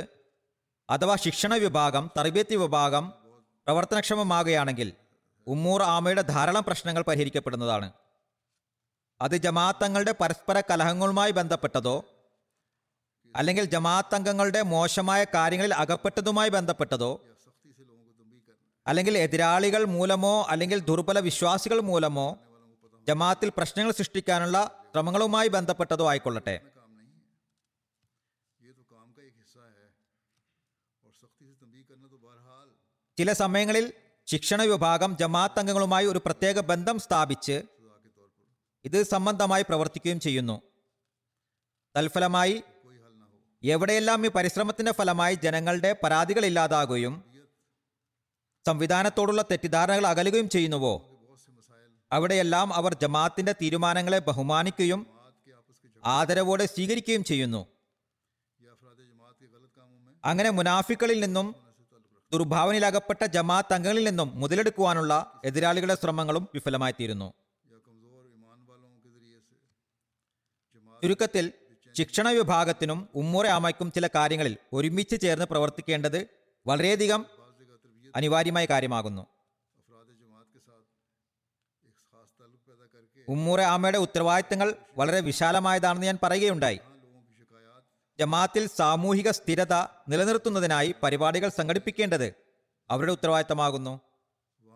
അഥവാ 0.89 1.15
ശിക്ഷണ 1.15 1.53
വിഭാഗം 1.63 2.03
തർബീത്ത് 2.17 2.55
വിഭാഗം 2.55 3.05
പ്രവർത്തനക്ഷമമാകുകയാണെങ്കിൽ 3.67 4.89
ഉമ്മൂർ 5.47 5.81
ആമയുടെ 5.95 6.21
ധാരാളം 6.21 6.63
പ്രശ്നങ്ങൾ 6.67 7.03
പരിഹരിക്കപ്പെടുന്നതാണ്. 7.07 7.87
അത് 9.21 9.35
ജമാഅത്തങ്ങളുടെ 9.45 10.13
പരസ്പര 10.21 10.57
കലഹങ്ങളുമായി 10.69 11.31
ബന്ധപ്പെട്ടതോ 11.31 11.95
അല്ലെങ്കിൽ 13.35 13.65
ജമാഅത്തംഗങ്ങളുടെ 13.73 14.61
മോശമായ 14.73 15.23
കാര്യങ്ങളിൽ 15.35 15.73
അകപ്പെട്ടതുമായി 15.73 16.49
ബന്ധപ്പെട്ടതോ 16.49 17.11
അല്ലെങ്കിൽ 18.87 19.15
എതിരാളികൾ 19.17 19.81
മൂലമോ 19.95 20.35
അല്ലെങ്കിൽ 20.51 20.79
ദുർബല 20.89 21.19
വിശ്വാസികൾ 21.19 21.79
മൂലമോ 21.89 22.27
ജമാഅത്തിൽ 23.07 23.49
പ്രശ്നങ്ങൾ 23.57 23.91
സൃഷ്ടിക്കാനുള്ള 23.99 24.57
ശ്രമങ്ങളുമായി 24.93 25.49
ബന്ധപ്പെട്ടതോ 25.55 26.05
ആയിക്കൊള്ളട്ടെ. 26.11 26.55
ചില 33.19 33.33
സമയങ്ങളിൽ 33.33 33.85
ശിക്ഷണ 34.27 34.61
വിഭാഗം 34.63 35.11
ജമാഅത്ത് 35.21 35.59
അംഗങ്ങളുമായി 35.59 36.05
ഒരു 36.05 36.19
പ്രത്യേക 36.25 36.59
ബന്ധം 36.59 36.99
സ്ഥാപിച്ച് 36.99 37.55
ഇത് 38.85 39.03
സംബന്ധമായി 39.03 39.63
പ്രവർത്തിക്കുകയും 39.69 40.19
ചെയ്യുന്നു. 40.19 40.55
തൽഫലമായി 41.95 42.55
എവിടെയെല്ലാം 43.63 44.25
ഈ 44.25 44.29
പരിശ്രമത്തിന്റെ 44.35 44.91
ഫലമായി 44.91 45.35
ജനങ്ങളുടെ 45.45 45.95
പരാതികൾ 46.03 46.45
ഇല്ലാതാകുകയും 46.45 47.15
സംവിധാനത്തോടുള്ള 48.65 49.41
തെറ്റിദ്ധാരണകൾ 49.41 50.05
അകലുകയും 50.07 50.49
ചെയ്യുന്നുവോ? 50.49 50.93
അവിടെയെല്ലാം 52.11 52.73
അവർ 52.73 52.93
ജമാഅത്തിന്റെ 52.93 53.53
തീരുമാനങ്ങളെ 53.61 54.19
ബഹുമാനിക്കുകയും 54.19 55.01
ആദരവോടെ 56.03 56.65
സ്വീകരിക്കുകയും 56.65 57.23
ചെയ്യുന്നു. 57.23 57.61
അങ്ങനെ 60.23 60.49
മുനാഫിക്കളിൽ 60.49 61.19
നിന്നും 61.25 61.47
ദുർഭാവനയിലകപ്പെട്ട 62.33 63.25
ജമാഅത്ത് 63.25 63.73
അംഗങ്ങളിൽ 63.73 64.03
നിന്നും 64.09 64.39
മുതലെടുക്കുവാനുള്ള 64.39 65.41
എതിരാളികളുടെ 65.45 65.97
ശ്രമങ്ങളും 66.01 66.49
വിഫലമായിത്തീരുന്നു. 66.53 67.33
ചുരുക്കത്തിൽ 71.03 71.53
ശിക്ഷണ 71.95 72.29
വിഭാഗത്തിനും 72.29 73.09
ഉമ്മൂറ 73.15 73.47
ആമയ്ക്കും 73.47 73.91
ചില 73.91 74.07
കാര്യങ്ങളിൽ 74.07 74.57
ഒരുമിച്ച് 74.73 75.21
ചേർന്ന് 75.21 75.45
പ്രവർത്തിക്കേണ്ടത് 75.45 76.27
വളരെയധികം 76.67 77.25
അനിവാര്യമായ 78.15 78.65
കാര്യമാകുന്നു. 78.65 79.23
ഉമ്മൂറ 83.27 83.61
ആമയുടെ 83.61 83.97
ഉത്തരവാദിത്തങ്ങൾ 83.97 84.73
വളരെ 84.97 85.19
വിശാലമായതാണെന്ന് 85.19 86.07
ഞാൻ 86.07 86.17
പറയുകയുണ്ടായി. 86.23 86.79
ജമാഅത്തിൽ 88.19 88.63
സാമൂഹിക 88.79 89.29
സ്ഥിരത 89.29 89.73
നിലനിർത്തുന്നതിനായി 90.11 90.95
പരിപാടികൾ 91.03 91.49
സംഘടിപ്പിക്കേണ്ടത് 91.49 92.27
അവരുടെ 92.89 93.11
ഉത്തരവാദിത്തമാകുന്നു. 93.11 93.93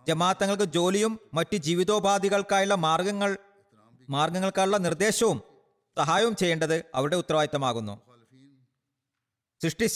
ജമാഅത്തങ്ങൾക്ക് 0.08 0.64
ജോലിയും 0.64 1.14
മറ്റ് 1.34 1.58
ജീവിതോപാധികൾക്കായുള്ള 1.58 2.76
മാർഗങ്ങൾ 2.86 3.32
മാർഗങ്ങൾക്കായുള്ള 4.10 4.78
നിർദ്ദേശവും 4.78 5.38
സഹായവും 5.98 6.36
ചെയ്യേണ്ടത് 6.36 6.78
അവരുടെ 6.96 7.16
ഉത്തരവാദിത്തമാകുന്നു. 7.16 7.96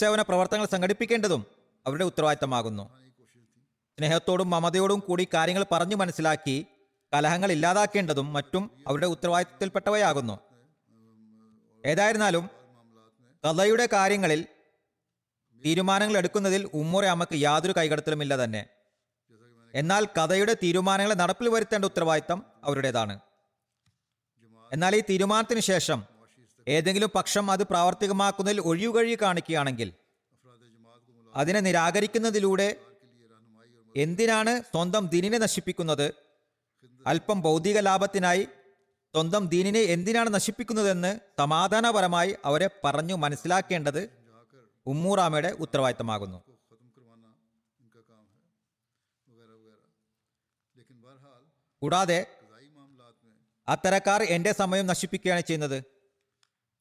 സേവന 0.00 0.20
പ്രവർത്തനങ്ങൾ 0.22 0.68
സംഘടിപ്പിക്കേണ്ടതും 0.74 1.42
അവരുടെ 1.86 2.04
ഉത്തരവാദിത്തമാകുന്നു. 2.04 2.84
സ്നേഹത്തോടും 3.98 4.50
മമതയോടും 4.50 5.00
കൂടി 5.06 5.24
കാര്യങ്ങൾ 5.34 5.64
പറഞ്ഞു 5.72 5.96
മനസ്സിലാക്കി 5.96 6.66
കലഹങ്ങൾ 7.14 7.50
ഇല്ലാതാക്കേണ്ടതും 7.52 8.32
മറ്റും 8.32 8.64
അവരുടെ 8.88 9.06
ഉത്തരവാദിത്തത്തിൽപ്പെട്ടവയാകുന്നു. 9.06 10.36
ഏതായിരുന്നാലും 11.84 12.44
കഥയുടെ 13.44 13.86
കാര്യങ്ങളിൽ 13.92 14.40
തീരുമാനങ്ങൾ 15.64 16.16
എടുക്കുന്നതിൽ 16.18 16.62
ഉമ്മൂറെ 16.74 17.08
അമ്മയ്ക്ക് 17.08 17.36
യാതൊരു 17.42 17.74
കൈകടത്തലുമില്ല 17.76 18.44
തന്നെ. 18.44 18.62
എന്നാൽ 19.74 20.04
കഥയുടെ 20.18 20.54
തീരുമാനങ്ങളെ 20.62 21.14
നടപ്പിൽ 21.14 21.48
വരുത്തേണ്ട 21.48 21.84
ഉത്തരവാദിത്തം 21.84 22.42
അവരുടേതാണ്. 22.64 23.14
എന്നാൽ 24.72 24.96
ഈ 24.96 25.02
തീരുമാനത്തിന് 25.10 25.60
ശേഷം 25.60 26.04
ഏതെങ്കിലും 26.68 27.10
പക്ഷം 27.14 27.50
അത് 27.50 27.62
പ്രാവർത്തികമാക്കുന്നതിൽ 27.62 28.60
ഒഴിവുകഴി 28.60 29.18
കാണിക്കുകയാണെങ്കിൽ 29.22 29.92
അതിനെ 31.34 31.60
നിരാകരിക്കുന്നതിലൂടെ 31.60 32.76
എന്തിനാണ് 33.96 34.52
സ്വന്തം 34.62 35.06
ദിനിനെ 35.06 35.38
നശിപ്പിക്കുന്നത്? 35.38 36.14
അല്പം 37.06 37.38
ഭൗതിക 37.42 37.78
ലാഭത്തിനായി 37.78 38.46
സ്വന്തം 39.14 39.46
ദീനിനെ 39.46 39.80
എന്തിനാണ് 39.80 40.34
നശിപ്പിക്കുന്നതെന്ന് 40.34 41.20
സമാധാനപരമായി 41.38 42.36
അവരെ 42.44 42.70
പറഞ്ഞു 42.84 43.14
മനസ്സിലാക്കേണ്ടത് 43.14 44.10
ഉമ്മൂറാമയുടെ 44.86 45.48
ഉത്തരവാദിത്തമാകുന്നു. 45.48 46.42
കൂടാതെ 51.82 52.26
അത്തരക്കാർ 53.68 54.22
എന്റെ 54.22 54.52
സമയം 54.52 54.86
നശിപ്പിക്കുകയാണ് 54.86 55.40
ചെയ്യുന്നത്. 55.40 55.82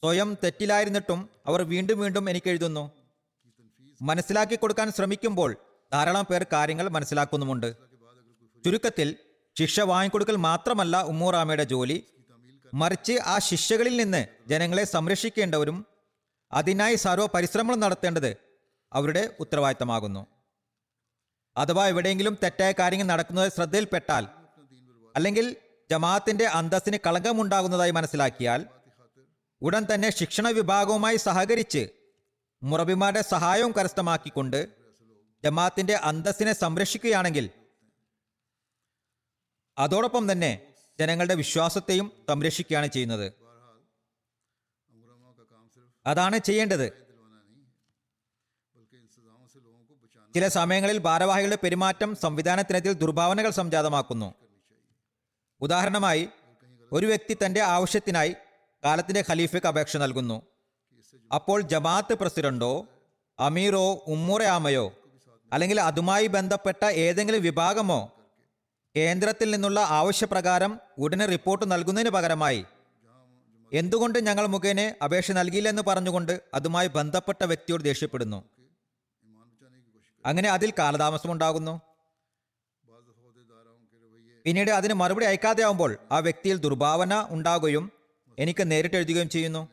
സ്വയം 0.03 0.37
തെറ്റിലായിരുന്നിട്ടും 0.43 1.29
അവർ 1.45 1.61
വീണ്ടും 1.61 1.99
വീണ്ടും 1.99 2.29
എനിക്ക് 2.29 2.49
എഴുതുന്നു. 2.49 2.91
മനസ്സിലാക്കി 4.01 4.55
കൊടുക്കാൻ 4.55 4.91
ശ്രമിക്കുമ്പോൾ 4.91 5.55
ധാരാളം 5.93 6.25
പേർ 6.31 6.45
കാര്യങ്ങൾ 6.53 6.89
മനസ്സിലാക്കുന്നുമുണ്ട്. 6.89 7.75
ചുരുക്കത്തിൽ 8.65 9.15
ശിക്ഷ 9.59 9.79
വാങ്ങിക്കൊടുക്കൽ 9.79 10.35
മാത്രമല്ല 10.35 11.01
ഉമ്മൂറാമയുടെ 11.03 11.63
ജോലി. 11.63 12.03
മറിച്ച് 12.73 13.15
ആ 13.25 13.39
ശിഷ്യകളിൽ 13.39 13.97
നിന്ന് 13.97 14.21
ജനങ്ങളെ 14.47 14.83
സംരക്ഷിക്കേണ്ടവരും 14.85 15.77
അതിനായി 16.51 16.95
സർവ 16.95 17.25
പരിശ്രമം 17.25 17.79
നടത്തേണ്ടത് 17.79 18.31
അവരുടെ 18.91 19.29
ഉത്തരവാദിത്തമാകുന്നു. 19.39 20.21
അഥവാ 21.55 21.87
എവിടെയെങ്കിലും 21.87 22.37
തെറ്റായ 22.43 22.71
കാര്യങ്ങൾ 22.71 23.05
നടക്കുന്നത് 23.05 23.49
ശ്രദ്ധയിൽപ്പെട്ടാൽ 23.49 24.25
അല്ലെങ്കിൽ 25.15 25.45
ജമാഅത്തിന്റെ 25.89 26.45
അന്തസ്സിന് 26.45 26.97
കളങ്കമുണ്ടാകുന്നതായി 27.05 27.91
മനസ്സിലാക്കിയാൽ 27.91 28.61
ഉടൻ 29.61 29.83
തന്നെ 29.91 30.09
ശിക്ഷണ 30.09 30.47
വിഭാഗവുമായി 30.49 31.17
സഹകരിച്ച് 31.17 31.83
മുറബിമാരുടെ 32.61 33.21
സഹായവും 33.21 33.71
കരസ്ഥമാക്കിക്കൊണ്ട് 33.71 34.59
ജമാഅത്തിന്റെ 35.43 35.95
അന്തസ്സിനെ 36.03 36.53
സംരക്ഷിക്കുകയാണെങ്കിൽ 36.53 37.45
അതോടൊപ്പം 39.77 40.31
തന്നെ 40.31 40.51
ജനങ്ങളുടെ 40.99 41.35
വിശ്വാസത്തെയും 41.35 42.11
സംരക്ഷിക്കുകയാണ് 42.27 42.87
ചെയ്യുന്നത്. 42.87 43.33
അതാണ് 46.05 46.37
ചെയ്യേണ്ടത്. 46.39 47.07
ചില 50.33 50.47
സമയങ്ങളിൽ 50.47 50.97
ഭാരവാഹികളുടെ 50.97 51.57
പെരുമാറ്റം 51.63 52.15
സംവിധാനത്തിനത്തിൽ 52.15 52.93
ദുർഭാവനകൾ 52.93 53.49
സംജാതമാക്കുന്നു. 53.49 54.33
ഉദാഹരണമായി 55.61 56.29
ഒരു 56.91 57.05
വ്യക്തി 57.05 57.37
തന്റെ 57.45 57.61
ആവശ്യത്തിനായി 57.61 58.35
കാലത്തിന്റെ 58.83 59.23
ഖലീഫയ്ക്ക് 59.29 59.67
അപേക്ഷ 59.67 59.97
നൽകുന്നു. 59.97 60.41
അപ്പോൾ 61.35 61.61
ജമാഅത്ത് 61.61 62.13
പ്രസിഡന്റോ 62.13 62.85
അമീറോ 63.39 64.03
ഉമ്മുറയാമയോ 64.07 64.93
അല്ലെങ്കിൽ 65.53 65.81
അതുമായി 65.81 66.27
ബന്ധപ്പെട്ട 66.27 66.85
ഏതെങ്കിലും 66.85 67.41
വിഭാഗമോ 67.41 68.13
കേന്ദ്രത്തിൽ 68.95 69.51
നിന്നുള്ള 69.51 69.79
ആവശ്യപ്രകാരം 69.79 70.79
ഉടനെ 70.97 71.25
റിപ്പോർട്ട് 71.25 71.71
നൽകുന്നതിന് 71.71 72.09
പകരമായി. 72.09 72.65
എന്തുകൊണ്ട് 73.73 74.19
ഞങ്ങൾ 74.27 74.45
മുഖേന 74.45 74.81
അപേക്ഷ 75.03 75.31
നൽകിയില്ലെന്ന് 75.31 75.83
പറഞ്ഞുകൊണ്ട് 75.87 76.41
അതുമായി 76.53 76.87
ബന്ധപ്പെട്ട 76.87 77.43
വ്യക്തിയോട് 77.43 77.83
ദേഷ്യപ്പെടുന്നു. 77.83 78.39
അങ്ങനെ 80.25 80.49
അതിൽ 80.49 80.73
കാലതാമസമുണ്ടാകുന്നു. 80.79 81.81
പിന്നീട് 84.45 84.71
അതിന് 84.71 84.93
മറുപടി 84.93 85.25
അയക്കാതെയാവുമ്പോൾ 85.25 85.97
ആ 86.11 86.19
വ്യക്തിയിൽ 86.19 86.57
ദുർഭാവന 86.57 87.27
ഉണ്ടാകുകയും 87.29 87.91
എനിക്ക് 88.37 88.71
നേരിട്ട് 88.71 88.97
എഴുതുകയും 88.97 89.29
ചെയ്യുന്നു. 89.29 89.69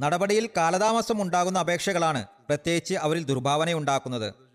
നടപടിയിൽ 0.00 0.46
കാലതാമസം 0.56 1.22
ഉണ്ടാകുന്ന 1.22 1.58
അപേക്ഷകളാണ് 1.58 2.26
പ്രത്യേകിച്ച് 2.48 2.94
അവരിൽ 2.94 3.24
ദുർഭാവന 3.24 3.72
ഉണ്ടാക്കുന്നത് 3.72 4.49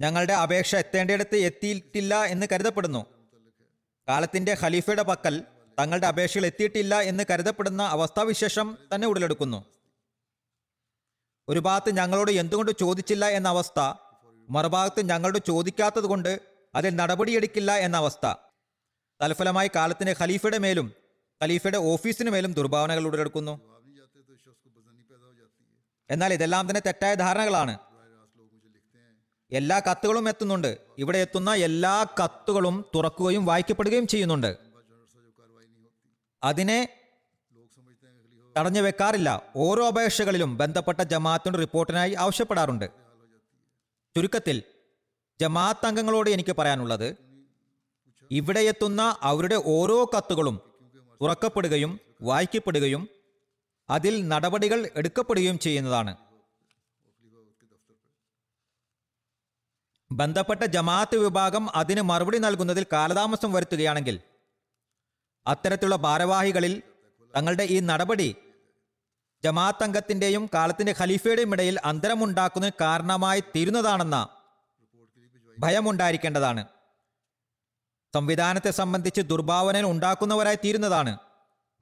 ഞങ്ങളുടെ 0.00 0.32
അപേക്ഷ 0.32 0.74
എത്തേണ്ടയിടത്ത് 0.74 1.36
എത്തിയിട്ടില്ല 1.36 2.24
എന്ന് 2.24 2.46
കരുതപ്പെടുന്നു. 2.52 3.06
കാലത്തിന്റെ 4.08 4.56
ഖലീഫയുടെ 4.62 5.02
പക്കൽ 5.02 5.42
തങ്ങളുടെ 5.80 6.06
അപേക്ഷകൾ 6.06 6.46
എത്തിയിട്ടില്ല 6.46 7.00
എന്ന് 7.00 7.24
കരുതപ്പെടുന്ന 7.30 7.82
അവസ്ഥാവിശേഷം 7.82 8.78
തന്നെ 8.94 9.06
ഉടലെടുക്കുന്നു. 9.06 9.64
ഒരു 11.48 11.60
ഭാഗത്ത് 11.60 11.96
ഞങ്ങളോട് 11.96 12.30
എന്തുകൊണ്ട് 12.30 12.72
ചോദിച്ചില്ല 12.80 13.24
എന്ന 13.28 13.48
അവസ്ഥ 13.48 13.80
മറുഭാഗത്ത് 14.50 15.08
ഞങ്ങളോട് 15.08 15.38
ചോദിക്കാത്തത് 15.46 16.04
കൊണ്ട് 16.04 16.40
അതിൽ 16.74 16.96
നടപടിയെടുക്കില്ല 16.96 17.72
എന്ന 17.72 17.96
അവസ്ഥ. 17.96 18.34
തൽഫലമായി 19.22 19.70
കാലത്തിന്റെ 19.74 20.16
ഖലീഫയുടെ 20.20 20.58
മേലും 20.58 20.92
ഖലീഫയുടെ 21.42 21.78
ഓഫീസിന് 21.78 22.30
മേലും 22.30 22.52
ദുർഭാവനകൾ 22.52 23.06
ഉടലെടുക്കുന്നു. 23.06 23.60
എന്നാൽ 26.10 26.32
ഇതെല്ലാം 26.32 26.68
തന്നെ 26.68 26.80
തെറ്റായ 26.86 27.14
ധാരണകളാണ്. 27.14 27.89
എല്ലാ 29.52 29.80
കത്തുകളും 29.80 30.28
എത്തുന്നുണ്ട്. 30.28 30.78
ഇവിടെ 30.98 31.18
എത്തുന്ന 31.18 31.54
എല്ലാ 31.54 32.06
കത്തുകളും 32.24 32.84
തുറക്കുകയും 32.94 33.46
വായിക്കപ്പെടുകയും 33.46 34.06
ചെയ്യുന്നുണ്ട്. 34.06 34.56
അതിനെ 36.44 36.88
തടഞ്ഞു 38.58 38.80
വെക്കാറില്ല. 38.80 39.42
ഓരോ 39.56 39.86
അപേക്ഷകളിലും 39.86 40.56
ബന്ധപ്പെട്ട 40.56 41.00
ജമാഅത്തിന്റെ 41.02 41.58
റിപ്പോർട്ടിനായി 41.58 42.14
ആവശ്യപ്പെടാറുണ്ട്. 42.14 42.90
ചുരുക്കത്തിൽ 44.16 44.62
ജമാഅത്ത് 45.40 45.86
അംഗങ്ങളോട് 45.86 46.30
എനിക്ക് 46.30 46.56
പറയാനുള്ളത് 46.56 47.16
ഇവിടെ 48.30 48.60
എത്തുന്ന 48.60 49.16
അവരുടെ 49.22 49.62
ഓരോ 49.66 50.10
കത്തുകളും 50.16 50.60
തുറക്കപ്പെടുകയും 51.22 52.00
വായിക്കപ്പെടുകയും 52.22 53.08
അതിൽ 53.90 54.28
നടപടികൾ 54.28 54.90
എടുക്കപ്പെടുകയും 54.96 55.58
ചെയ്യുന്നതാണ്. 55.58 56.16
ബന്ധപ്പെട്ട 60.10 60.62
ജമാഅത്ത് 60.76 61.16
വിഭാഗം 61.24 61.64
അതിന് 61.80 62.02
മറുപടി 62.10 62.38
നൽകുന്നതിൽ 62.44 62.84
കാലതാമസം 62.94 63.50
വരുത്തുകയാണെങ്കിൽ 63.56 64.16
അത്തരത്തിലുള്ള 65.46 65.96
ഭാരവാഹികളിൽ 66.06 66.74
തങ്ങളുടെ 67.34 67.64
ഈ 67.74 67.76
നടപടി 67.90 68.28
ജമാഅത്ത് 69.44 69.84
അംഗത്തിന്റെയും 69.86 70.44
കാലത്തിന്റെ 70.54 70.92
ഖലീഫയുടെയും 71.00 71.52
ഇടയിൽ 71.54 71.76
അന്തരമുണ്ടാക്കുന്നതിന് 71.90 72.80
കാരണമായി 72.82 73.40
തീരുന്നതാണെന്ന 73.54 74.16
ഭയമുണ്ടായിരിക്കേണ്ടതാണ്. 75.58 76.62
സംവിധാനത്തെ 78.14 78.70
സംബന്ധിച്ച് 78.80 79.22
ദുർഭാവന 79.30 79.80
ഉണ്ടാക്കുന്നവരായി 79.92 80.58
തീരുന്നതാണ്. 80.64 81.12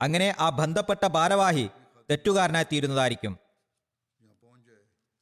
അങ്ങനെ 0.00 0.28
ആ 0.44 0.48
ബന്ധപ്പെട്ട 0.60 1.04
ഭാരവാഹി 1.16 1.66
തെറ്റുകാരനായി 2.10 2.66
തീരുന്നതായിരിക്കും. 2.72 3.34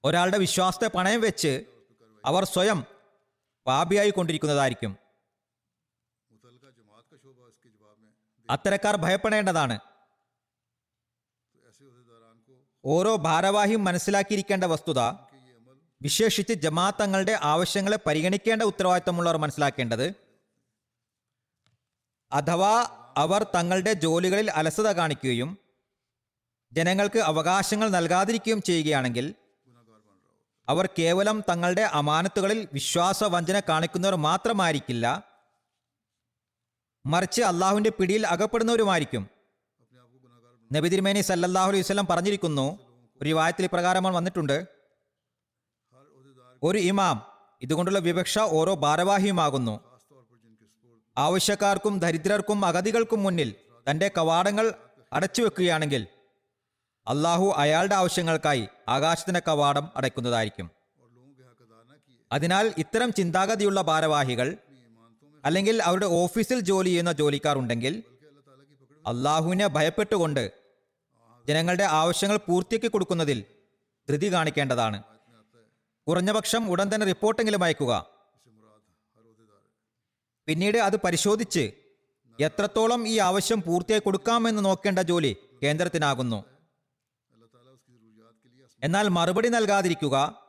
ഒരാളുടെ 0.04 0.38
വിശ്വാസത്തെ 0.44 0.88
പണയം 0.96 1.20
വെച്ച് 1.26 1.52
അവർ 2.24 2.44
സ്വയം 2.54 2.78
പാപിയായി 3.66 4.10
കൊണ്ടിരിക്കുന്നതായിരിക്കും 4.10 4.92
അത്തരക്കാർ 8.48 8.96
ഭയപ്പെടേണ്ടതാണ്. 8.96 9.76
ഓരോ 12.84 13.12
ഭാരവാഹിയും 13.16 13.84
മനസ്സിലാക്കിയിരിക്കേണ്ട 13.84 14.64
വസ്തുത 14.64 15.00
വിശേഷിച്ച് 16.00 16.54
ജമാഅത്തങ്ങളുടെ 16.64 17.34
ആവശ്യങ്ങളെ 17.42 17.98
പരിഗണിക്കേണ്ട 18.06 18.62
ഉത്തരവാദിത്തമുള്ളവർ 18.62 19.36
മനസ്സിലാക്കേണ്ടത് 19.36 20.06
അഥവാ 22.32 22.74
അവർ 23.16 23.42
തങ്ങളുടെ 23.56 23.92
ജോലികളിൽ 24.04 24.48
അലസത 24.50 24.88
കാണിക്കുകയും 24.92 25.50
ജനങ്ങൾക്ക് 26.72 27.18
അവകാശങ്ങൾ 27.30 27.88
നൽകാതിരിക്കുകയും 27.88 28.62
ചെയ്യുകയാണെങ്കിൽ 28.62 29.26
അവർ 30.68 30.88
കേവലം 30.98 31.44
തങ്ങളുടെ 31.50 31.80
അമാനത്തുകളിൽ 31.80 32.68
വിശ്വാസ 32.72 33.24
വഞ്ചന 33.24 33.60
കാണിക്കുന്നവർ 33.60 34.14
മാത്രമായിരിക്കില്ല 34.14 35.24
മറിച്ച് 37.06 37.42
അള്ളാഹുവിന്റെ 37.42 37.90
പിടിയിൽ 37.90 38.26
അകപ്പെടുന്നവരുമായിരിക്കും. 38.26 39.28
നബി 40.72 40.88
തിരുമേനി 40.88 41.20
സല്ലല്ലാഹു 41.20 41.68
അലൈഹി 41.68 41.82
വസല്ലം 41.82 42.06
പറഞ്ഞിരിക്കുന്നു 42.06 42.66
ഒരു 43.22 43.30
വായത്തിൽ 43.30 43.64
ഇപ്രകാരമാണ് 43.64 44.16
വന്നിട്ടുണ്ട്. 44.16 44.66
ഒരു 46.62 46.78
ഇമാം 46.78 47.22
ഇതുകൊണ്ടുള്ള 47.62 47.98
വിവക്ഷ 47.98 48.38
ഓരോ 48.38 48.74
ഭാരവാഹിയുമാകുന്നു. 48.74 49.80
ആവശ്യക്കാർക്കും 51.18 51.98
ദരിദ്രർക്കും 51.98 52.66
അഗതികൾക്കും 52.66 53.22
മുന്നിൽ 53.22 53.54
തന്റെ 53.90 54.08
കവാടങ്ങൾ 54.18 54.74
അടച്ചു 55.12 55.42
വെക്കുകയാണെങ്കിൽ 55.42 56.02
അള്ളാഹു 57.08 57.52
അയാളുടെ 57.56 57.94
ആവശ്യങ്ങൾക്കായി 57.94 58.68
ആകാശത്തിന്റെ 58.88 59.42
കവാടം 59.48 59.88
അടയ്ക്കുന്നതായിരിക്കും. 59.96 60.70
അതിനാൽ 62.32 62.74
ഇത്തരം 62.78 63.12
ചിന്താഗതിയുള്ള 63.12 63.80
ഭാരവാഹികൾ 63.82 64.56
അല്ലെങ്കിൽ 65.44 65.82
അവരുടെ 65.82 66.06
ഓഫീസിൽ 66.06 66.60
ജോലി 66.60 66.88
ചെയ്യുന്ന 66.88 67.12
ജോലിക്കാർ 67.12 67.58
ഉണ്ടെങ്കിൽ 67.58 68.02
അള്ളാഹുവിനെ 69.06 69.66
ഭയപ്പെട്ടുകൊണ്ട് 69.66 70.52
ജനങ്ങളുടെ 71.48 71.84
ആവശ്യങ്ങൾ 71.84 72.36
പൂർത്തിയാക്കി 72.36 72.86
കൊടുക്കുന്നതിൽ 72.86 73.44
ധൃതി 74.08 74.32
കാണിക്കേണ്ടതാണ്. 74.32 75.02
കുറഞ്ഞപക്ഷം 76.08 76.70
ഉടൻ 76.70 76.90
തന്നെ 76.94 77.06
റിപ്പോർട്ടെങ്കിലും 77.06 77.64
അയക്കുക. 77.64 78.06
പിന്നീട് 80.46 80.78
അത് 80.78 80.96
പരിശോധിച്ച് 80.96 81.72
എത്രത്തോളം 82.40 83.08
ഈ 83.08 83.18
ആവശ്യം 83.18 83.62
പൂർത്തിയായി 83.62 84.00
കൊടുക്കാമെന്ന് 84.00 84.64
നോക്കേണ്ട 84.64 84.98
ജോലി 84.98 85.36
കേന്ദ്രത്തിനാകുന്നു. 85.62 86.55
എന്നാൽ 88.82 89.08
മറുപടി 89.08 89.48
നൽകാതിരിക്കുക. 89.48 90.42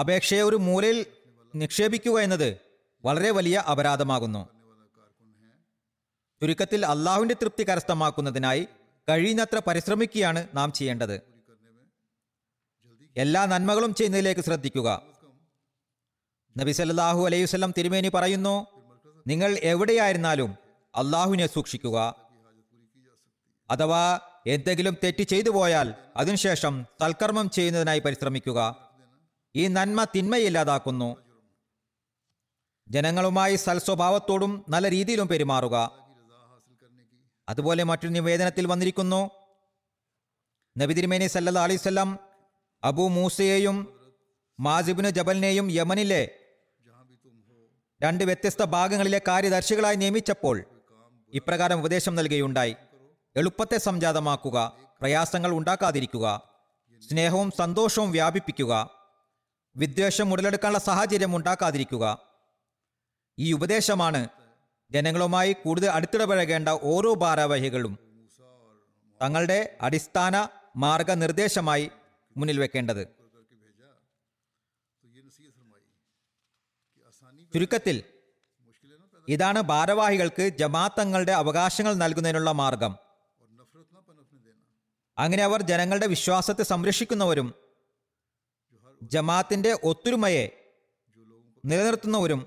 അപേക്ഷയെ 0.00 0.42
ഒരു 0.42 0.56
മൂലയിൽ 0.56 1.06
നിക്ഷേപിക്കുക 1.54 2.20
എന്നത് 2.20 2.56
വളരെ 3.04 3.30
വലിയ 3.30 3.58
അപരാധമാകുന്നു. 3.58 4.48
ചുരുക്കത്തിൽ 6.40 6.86
അള്ളാഹുവിന്റെ 6.86 7.34
തൃപ്തി 7.42 7.64
കരസ്ഥമാക്കുന്നതിനായി 7.68 8.68
കഴിയുന്നത്ര 9.08 9.60
പരിശ്രമിക്കുകയാണ് 9.66 10.48
നാം 10.54 10.72
ചെയ്യേണ്ടത്. 10.72 11.20
എല്ലാ 13.16 13.46
നന്മകളും 13.46 13.94
ചെയ്യുന്നതിലേക്ക് 13.94 14.40
ശ്രദ്ധിക്കുക. 14.40 15.02
നബി 16.58 16.72
സല്ലാഹു 16.72 17.26
അലൈഹി 17.26 17.42
വസല്ലം 17.42 17.74
തിരുമേനി 17.78 18.08
പറയുന്നു 18.08 18.66
നിങ്ങൾ 19.26 19.58
എവിടെയായിരുന്നാലും 19.62 20.56
അള്ളാഹുവിനെ 20.94 21.46
സൂക്ഷിക്കുക. 21.46 22.16
അഥവാ 23.70 24.20
എന്തെങ്കിലും 24.46 24.96
തെറ്റ് 25.04 25.22
ചെയ്തു 25.22 25.50
പോയാൽ 25.50 25.94
അതിനുശേഷം 26.16 26.86
തൽക്കർമ്മം 27.02 27.50
ചെയ്യുന്നതിനായി 27.50 27.98
പരിശ്രമിക്കുക. 27.98 28.90
ഈ 29.56 29.66
നന്മ 29.66 30.04
തിന്മയില്ലാതാക്കുന്നു. 30.04 31.16
ജനങ്ങളുമായി 32.88 33.56
സൽസ്വഭാവത്തോടും 33.56 34.64
നല്ല 34.68 34.90
രീതിയിലും 34.90 35.28
പെരുമാറുക. 35.28 36.02
അതുപോലെ 37.48 37.82
മറ്റൊരു 37.82 38.12
നിവേദനത്തിൽ 38.12 38.66
വന്നിരിക്കുന്നു. 38.66 39.30
നബി 40.78 40.92
തിരുമേനി 40.92 41.26
സല്ലല്ലാഹു 41.26 41.64
അലൈഹി 41.64 41.80
വസല്ലം 41.80 42.18
അബു 42.84 43.08
മൂസയെയും 43.08 43.98
മാസിബിന് 44.60 45.10
ജബലിനെയും 45.10 45.70
യമനിലെ 45.70 46.38
രണ്ട് 48.02 48.24
വ്യത്യസ്ത 48.24 48.62
ഭാഗങ്ങളിലെ 48.62 49.20
കാര്യദർശികളായി 49.28 49.96
നിയമിച്ചപ്പോൾ 49.96 50.64
ഇപ്രകാരം 51.34 51.78
ഉപദേശം 51.78 52.14
നൽകുകയുണ്ടായി. 52.14 52.76
എളുപ്പത്തെ 53.36 53.78
സംജാതമാക്കുക 53.78 54.76
പ്രയാസങ്ങൾ 55.00 55.50
ഉണ്ടാക്കാതിരിക്കുക 55.50 56.26
സ്നേഹവും 57.10 57.50
സന്തോഷവും 57.58 58.12
വ്യാപിപ്പിക്കുക 58.12 58.90
വിദ്വേഷം 59.76 60.32
ഉടലെടുക്കാനുള്ള 60.32 60.78
സാഹചര്യം 60.78 61.36
ഉണ്ടാക്കാതിരിക്കുക. 61.36 62.18
ഈ 63.38 63.52
ഉപദേശമാണ് 63.52 64.28
ജനങ്ങളുമായി 64.90 65.52
കൂടുതൽ 65.52 65.90
അടുത്തിടപഴകേണ്ട 65.90 66.68
ഓരോ 66.68 67.14
ഭാരവാഹികളും 67.14 67.98
തങ്ങളുടെ 69.22 69.76
അടിസ്ഥാന 69.80 70.48
മാർഗനിർദ്ദേശമായി 70.76 71.90
മുന്നിൽ 72.36 72.60
വെക്കേണ്ടത്. 72.60 73.08
ചുരുക്കത്തിൽ 77.54 78.02
ഇതാണ് 79.28 79.60
ഭാരവാഹികൾക്ക് 79.60 80.48
ജമാത്തങ്ങളുടെ 80.48 81.32
അവകാശങ്ങൾ 81.32 81.94
നൽകുന്നതിനുള്ള 81.94 82.52
മാർഗം. 82.52 83.01
അങ്ങനെ 85.22 85.42
അവർ 85.42 85.62
ജനങ്ങളുടെ 85.62 86.06
വിശ്വാസത്തെ 86.06 86.62
സംരക്ഷിക്കുന്നവരും 86.62 87.48
ജമാഅത്തിന്റെ 89.02 89.72
ഒത്തൊരുമയെ 89.90 90.44
നിലനിർത്തുന്നവരും 91.64 92.40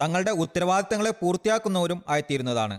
തങ്ങളുടെ 0.00 0.30
ഉത്തരവാദിത്തങ്ങളെ 0.30 1.10
പൂർത്തിയാക്കുന്നവരും 1.10 2.04
ആയിത്തീരുന്നതാണ്. 2.08 2.76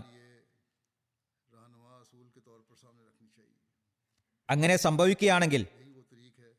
അങ്ങനെ 4.50 4.76
സംഭവിക്കുകയാണെങ്കിൽ 4.76 5.62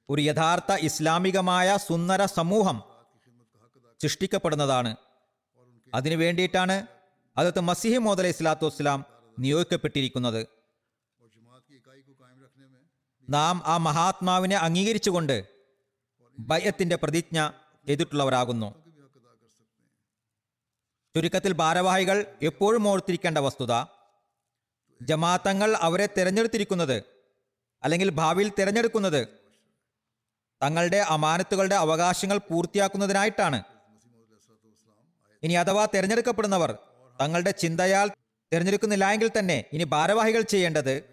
ഒരു 0.10 0.22
യഥാർത്ഥ 0.22 0.72
ഇസ്ലാമികമായ 0.88 1.78
സുന്ദര 1.88 2.26
സമൂഹം 2.26 2.78
സൃഷ്ടിക്കപ്പെടുന്നതാണ്. 4.01 4.91
അതിനു 5.93 6.16
വേണ്ടിയിട്ടാണ് 6.16 6.76
അതത് 7.38 7.60
മസിഹി 7.60 7.97
മോദല 7.97 8.28
ഇസ്ലാത്തു 8.28 8.66
വസ്സലാം 8.66 8.99
നിയോഗിക്കപ്പെട്ടിരിക്കുന്നത്. 9.39 10.41
നാം 13.30 13.63
ആ 13.65 13.78
മഹാത്മാവിനെ 13.78 14.55
അംഗീകരിച്ചുകൊണ്ട് 14.55 15.45
ബയ്യത്തിന്റെ 16.39 16.95
പ്രതിജ്ഞ 16.95 17.49
ചെയ്തിട്ടുള്ളവരാകുന്നു. 17.88 18.76
ചുരുക്കത്തിൽ 21.15 21.53
ഭാരവാഹികൾ 21.53 22.26
എപ്പോഴും 22.41 22.88
ഓർത്തിരിക്കേണ്ട 22.88 23.38
വസ്തുത 23.38 23.74
ജമാഅത്തങ്ങൾ 25.01 25.76
അവരെ 25.76 26.09
തിരഞ്ഞെടുത്തിരിക്കുന്നത് 26.17 27.03
അല്ലെങ്കിൽ 27.84 28.09
ഭാവിയിൽ 28.09 28.51
തിരഞ്ഞെടുക്കുന്നത് 28.59 29.28
തങ്ങളുടെ 30.63 30.97
അമാനത്തുകളുടെ 30.97 31.76
അവകാശങ്ങൾ 31.76 32.38
പൂർത്തിയാക്കുന്നതിനായിട്ടാണ്. 32.38 33.63
ഇനി 35.43 35.53
അഥവാ 35.53 35.88
തിരഞ്ഞെടുക്കപ്പെടുന്നവർ 35.95 36.78
തങ്ങളുടെ 37.21 37.51
ചിന്തയാൽ 37.51 38.11
തിരഞ്ഞെടുക്കുന്നില്ല 38.53 39.11
എങ്കിൽ 39.11 39.32
തന്നെ 39.39 39.65
ഇനി 39.74 39.84
ഭാരവാഹികൾ 39.84 40.41
ചെയ്യേണ്ടത് 40.41 41.12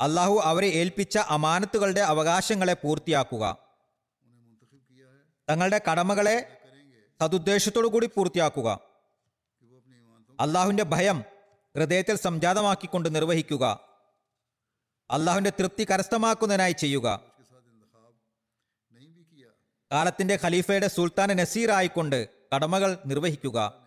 അള്ളാഹു 0.00 0.40
അവരെ 0.44 0.66
ഏൽപ്പിച്ച 0.66 1.18
അമാനത്തുകളുടെ 1.18 2.00
അവകാശങ്ങളെ 2.00 2.74
പൂർത്തിയാക്കുക. 2.74 3.58
തങ്ങളുടെ 5.50 5.80
കടമകളെ 5.90 6.60
സതുദ്ദേശത്തോടു 7.20 7.86
കൂടി 7.86 8.06
പൂർത്തിയാക്കുക. 8.06 8.80
അള്ളാഹുവിന്റെ 10.40 10.82
ഭയം 10.82 11.24
ഹൃദയത്തിൽ 11.76 12.16
സംജാതമാക്കിക്കൊണ്ട് 12.16 13.14
നിർവഹിക്കുക. 13.14 13.80
അള്ളാഹുവിന്റെ 15.10 15.50
തൃപ്തി 15.50 15.84
കരസ്ഥമാക്കുന്നതിനായി 15.84 16.72
ചെയ്യുക. 16.72 17.20
കാലത്തിന്റെ 19.92 20.38
ഖലീഫയുടെ 20.42 20.88
സുൽത്താൻ 20.88 21.28
നസീറായിക്കൊണ്ട് 21.28 22.28
കടമകൾ 22.54 22.98
നിർവഹിക്കുക. 23.06 23.84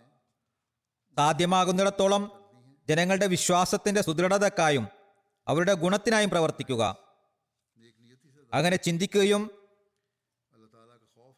സാധ്യമാകുന്നിടത്തോളം 1.18 2.46
ജനങ്ങളുടെ 2.90 3.28
വിശ്വാസത്തിന്റെ 3.28 4.02
സുദൃഢതക്കായും 4.02 4.97
അവരുടെ 5.48 5.74
ഗുണത്തിനായും 5.74 6.30
പ്രവർത്തിക്കുക. 6.30 6.98
അങ്ങനെ 8.54 8.76
ചിന്തിക്കുകയും 8.76 9.52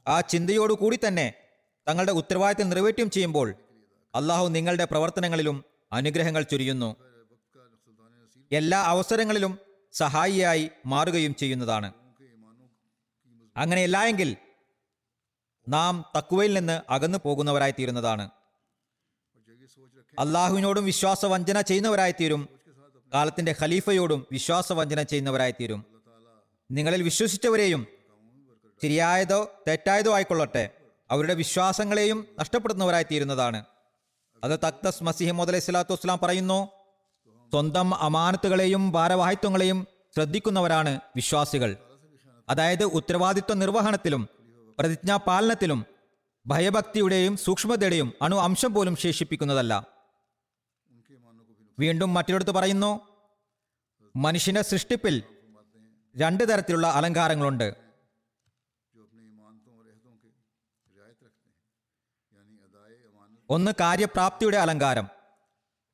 ആ 0.07 0.21
ചിന്തയോടുകൂടി 0.21 0.99
തന്നെ 1.07 1.33
തങ്ങളുടെ 1.87 2.11
ഉത്തരവാദിത്തം 2.11 2.69
നിറവേറ്റുകയും 2.69 3.09
ചെയ്യുമ്പോൾ 3.09 3.53
അള്ളാഹു 4.15 4.47
നിങ്ങളുടെ 4.47 4.85
പ്രവർത്തനങ്ങളിലും 4.85 5.63
അനുഗ്രഹങ്ങൾ 5.91 6.43
ചുരിയുന്നു. 6.43 6.95
എല്ലാ 8.51 8.81
അവസരങ്ങളിലും 8.81 9.59
സഹായിയായി 9.91 10.69
മാറുകയും 10.85 11.35
ചെയ്യുന്നതാണ്. 11.35 11.93
അങ്ങനെയല്ല 13.57 14.05
എങ്കിൽ 14.05 14.37
നാം 15.69 16.05
തക്കുവയിൽ 16.17 16.53
നിന്ന് 16.53 16.81
അകന്നു 16.89 17.17
പോകുന്നവരായി 17.25 17.71
തീരുന്നതാണ് 17.71 18.29
അള്ളാഹുവിനോടും 20.19 20.85
വിശ്വാസവഞ്ചന 20.85 21.61
ചെയ്യുന്നവരായിത്തീരും. 21.61 22.58
കാലത്തിന്റെ 23.13 23.55
ഖലീഫയോടും 23.61 24.25
വിശ്വാസവഞ്ചന 24.31 25.03
ചെയ്യുന്നവരായി 25.03 25.51
തീരും 25.51 25.85
നിങ്ങളിൽ 26.71 27.03
വിശ്വസിച്ചവരെയും 27.03 27.87
ശരിയായതോ 28.83 29.51
തെറ്റായതോ 29.67 30.13
ആയിക്കൊള്ളട്ടെ. 30.13 30.69
അവരുടെ 31.11 31.33
വിശ്വാസങ്ങളെയും 31.33 32.27
നഷ്ടപ്പെടുത്തുന്നവരായിത്തീരുന്നതാണ്. 32.39 33.65
അത് 34.43 34.59
തക്തസ് 34.59 35.03
മസിഹ് 35.03 35.29
അലൈഹി 35.29 35.59
സ്വലാത്തു 35.59 35.93
വസ്സലാം 35.93 36.19
പറയുന്നു 36.23 36.67
സ്വന്തം 37.51 37.95
അമാനത്തുകളെയും 37.95 38.91
ഭാരവാഹിത്വങ്ങളെയും 38.91 39.87
ശ്രദ്ധിക്കുന്നവരാണ് 40.15 40.99
വിശ്വാസികൾ. 41.15 41.77
അതായത് 42.49 42.83
ഉത്തരവാദിത്വ 42.83 43.53
നിർവഹണത്തിലും 43.53 44.29
പ്രതിജ്ഞാപാലനത്തിലും 44.79 45.85
ഭയഭക്തിയുടെയും 46.47 47.37
സൂക്ഷ്മതയുടെയും 47.37 48.13
അണു 48.21 48.35
അംശം 48.35 48.73
പോലും 48.73 48.95
ശേഷിപ്പിക്കുന്നതല്ല. 48.95 49.98
വീണ്ടും 51.79 52.13
മറ്റൊരിടത്ത് 52.13 52.51
പറയുന്നു 52.51 52.99
മനുഷ്യന്റെ 54.15 54.61
സൃഷ്ടിപ്പിൽ 54.61 55.23
രണ്ട് 56.17 56.53
തരത്തിലുള്ള 56.53 56.87
അലങ്കാരങ്ങളുണ്ട്. 56.87 57.75
ഒന്ന് 63.49 63.71
കാര്യപ്രാപ്തിയുടെ 63.79 64.57
അലങ്കാരം. 64.57 65.07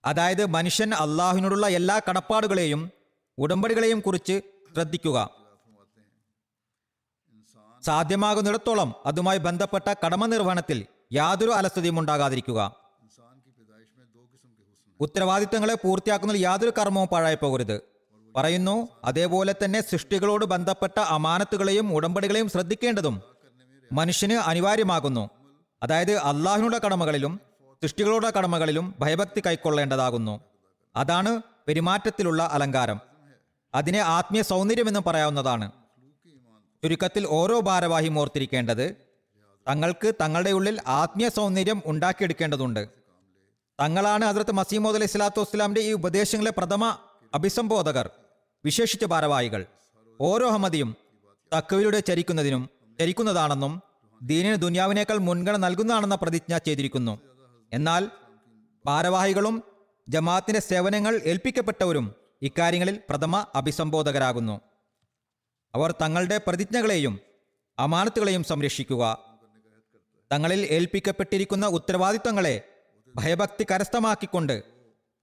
അതായത് 0.06 0.46
മനുഷ്യൻ 0.46 0.94
അള്ളാഹുവിനോടുള്ള 0.94 1.68
എല്ലാ 1.68 2.02
കടപ്പാടുകളെയും 2.10 2.92
ഉടമ്പടികളെയും 3.38 4.00
കുറിച്ച് 4.00 4.42
ശ്രദ്ധിക്കുക. 4.74 5.30
സാധ്യമാകുന്നിടത്തോളം 7.82 8.94
അതുമായി 9.06 9.38
ബന്ധപ്പെട്ട 9.38 9.94
കടമ 10.06 10.26
നിർവഹണത്തിൽ 10.26 10.86
യാതൊരു 11.14 11.52
അലസതയും 11.52 12.00
ഉണ്ടാകാതിരിക്കുക. 12.00 12.85
ഉത്തരവാദിത്തങ്ങളെ 15.06 15.74
പൂർത്തിയാക്കുന്നതിൽ 15.74 16.40
യാതൊരു 16.42 16.72
കർമ്മവും 16.78 17.08
പാഴായി 17.08 17.38
പോകരുത്. 17.42 17.76
പറയുന്നു 18.36 18.88
അതേപോലെ 19.04 19.56
തന്നെ 19.64 19.82
സൃഷ്ടികളോട് 19.82 20.46
ബന്ധപ്പെട്ട 20.46 21.00
അമാനത്തുകളെയും 21.00 21.94
ഉടമ്പടികളെയും 21.94 22.50
ശ്രദ്ധിക്കേണ്ടതും 22.50 23.22
മനുഷ്യന് 23.92 24.34
അനിവാര്യമാകുന്നു. 24.34 25.30
അതായത് 25.84 26.12
അള്ളാഹിനുടെ 26.12 26.80
കടമകളിലും 26.86 27.40
സൃഷ്ടികളുടെ 27.84 28.32
കടമകളിലും 28.38 28.96
ഭയഭക്തി 29.00 29.42
കൈക്കൊള്ളേണ്ടതാകുന്നു. 29.46 30.42
അതാണ് 30.96 31.32
പെരുമാറ്റത്തിലുള്ള 31.68 32.50
അലങ്കാരം. 32.52 33.00
അതിനെ 33.76 34.00
ആത്മീയ 34.00 34.42
സൗന്ദര്യമെന്ന് 34.42 35.00
പറയാവുന്നതാണ്. 35.08 35.72
ചുരുക്കത്തിൽ 36.84 37.24
ഓരോ 37.30 37.60
ഭാരവാഹിയും 37.60 38.20
ഓർത്തിരിക്കേണ്ടത് 38.20 38.86
തങ്ങൾക്ക് 39.68 40.12
തങ്ങളുടെ 40.22 40.52
ഉള്ളിൽ 40.52 40.82
ആത്മീയ 40.88 41.30
സൗന്ദര്യം 41.30 41.82
ഉണ്ടാക്കിയെടുക്കേണ്ടതുണ്ട്. 41.86 43.05
തങ്ങളാണ് 43.82 44.26
ഹസ്രത്ത് 44.26 44.52
മസീമോദ് 44.52 44.96
അലൈഹി 44.96 45.12
സ്വലാത്തു 45.12 45.42
വസ്സലാമിന്റെ 45.42 45.82
ഈ 45.82 45.92
ഉപദേശങ്ങളെ 45.92 46.52
പ്രഥമ 46.52 46.98
അഭിസംബോധകർ. 47.34 48.10
വിശേഷിച്ച 48.66 49.06
ഭാരവാഹികൾ. 49.06 49.66
ഓരോ 50.22 50.50
അഹമ്മദിയും 50.50 50.96
തക്കവിലൂടെ 51.58 52.00
ചരിക്കുന്നതിനും 52.00 52.70
ചരിക്കുന്നതാണെന്നും 53.00 53.82
ദീനിന് 54.24 54.56
ദുനിയാവിനേക്കാൾ 54.56 55.18
മുൻഗണന 55.18 55.58
നൽകുന്നതാണെന്ന 55.58 56.16
പ്രതിജ്ഞ 56.16 56.58
ചെയ്തിരിക്കുന്നു. 56.58 57.20
എന്നാൽ 57.74 58.10
ഭാരവാഹികളും 58.86 59.64
ജമാഅത്തിന്റെ 60.10 60.60
സേവനങ്ങൾ 60.60 61.22
ഏൽപ്പിക്കപ്പെട്ടവരും 61.26 62.16
ഇക്കാര്യങ്ങളിൽ 62.42 63.00
പ്രഥമ 63.10 63.46
അഭിസംബോധകരാകുന്നു. 63.56 64.62
അവർ 65.76 65.92
തങ്ങളുടെ 65.92 66.40
പ്രതിജ്ഞകളെയും 66.48 67.20
അമാനത്തുകളെയും 67.80 68.44
സംരക്ഷിക്കുക. 68.44 69.20
തങ്ങളിൽ 70.34 70.60
ഏൽപ്പിക്കപ്പെട്ടിരിക്കുന്ന 70.60 71.68
ഉത്തരവാദിത്തങ്ങളെ 71.68 72.62
ഭയഭക്തി 73.16 73.66
കരസ്ഥമാക്കിക്കൊണ്ട് 73.72 74.64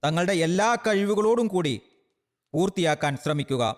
തങ്ങളുടെ 0.04 0.32
എല്ലാ 0.32 0.74
കഴിവുകളോടും 0.74 1.46
കൂടി 1.46 1.82
പൂർത്തിയാക്കാൻ 2.52 3.16
ശ്രമിക്കുക. 3.16 3.76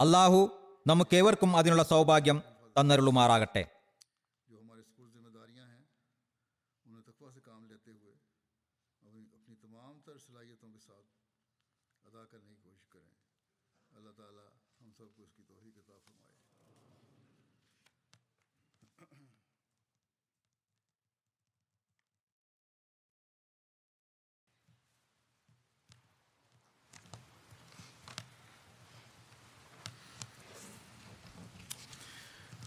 അള്ളാഹു 0.00 0.50
നമുക്കേവർക്കും 0.86 1.56
അതിനുള്ള 1.56 1.82
സൗഭാഗ്യം 1.82 2.42
തന്നരുളുമാറാകട്ടെ. 2.80 3.66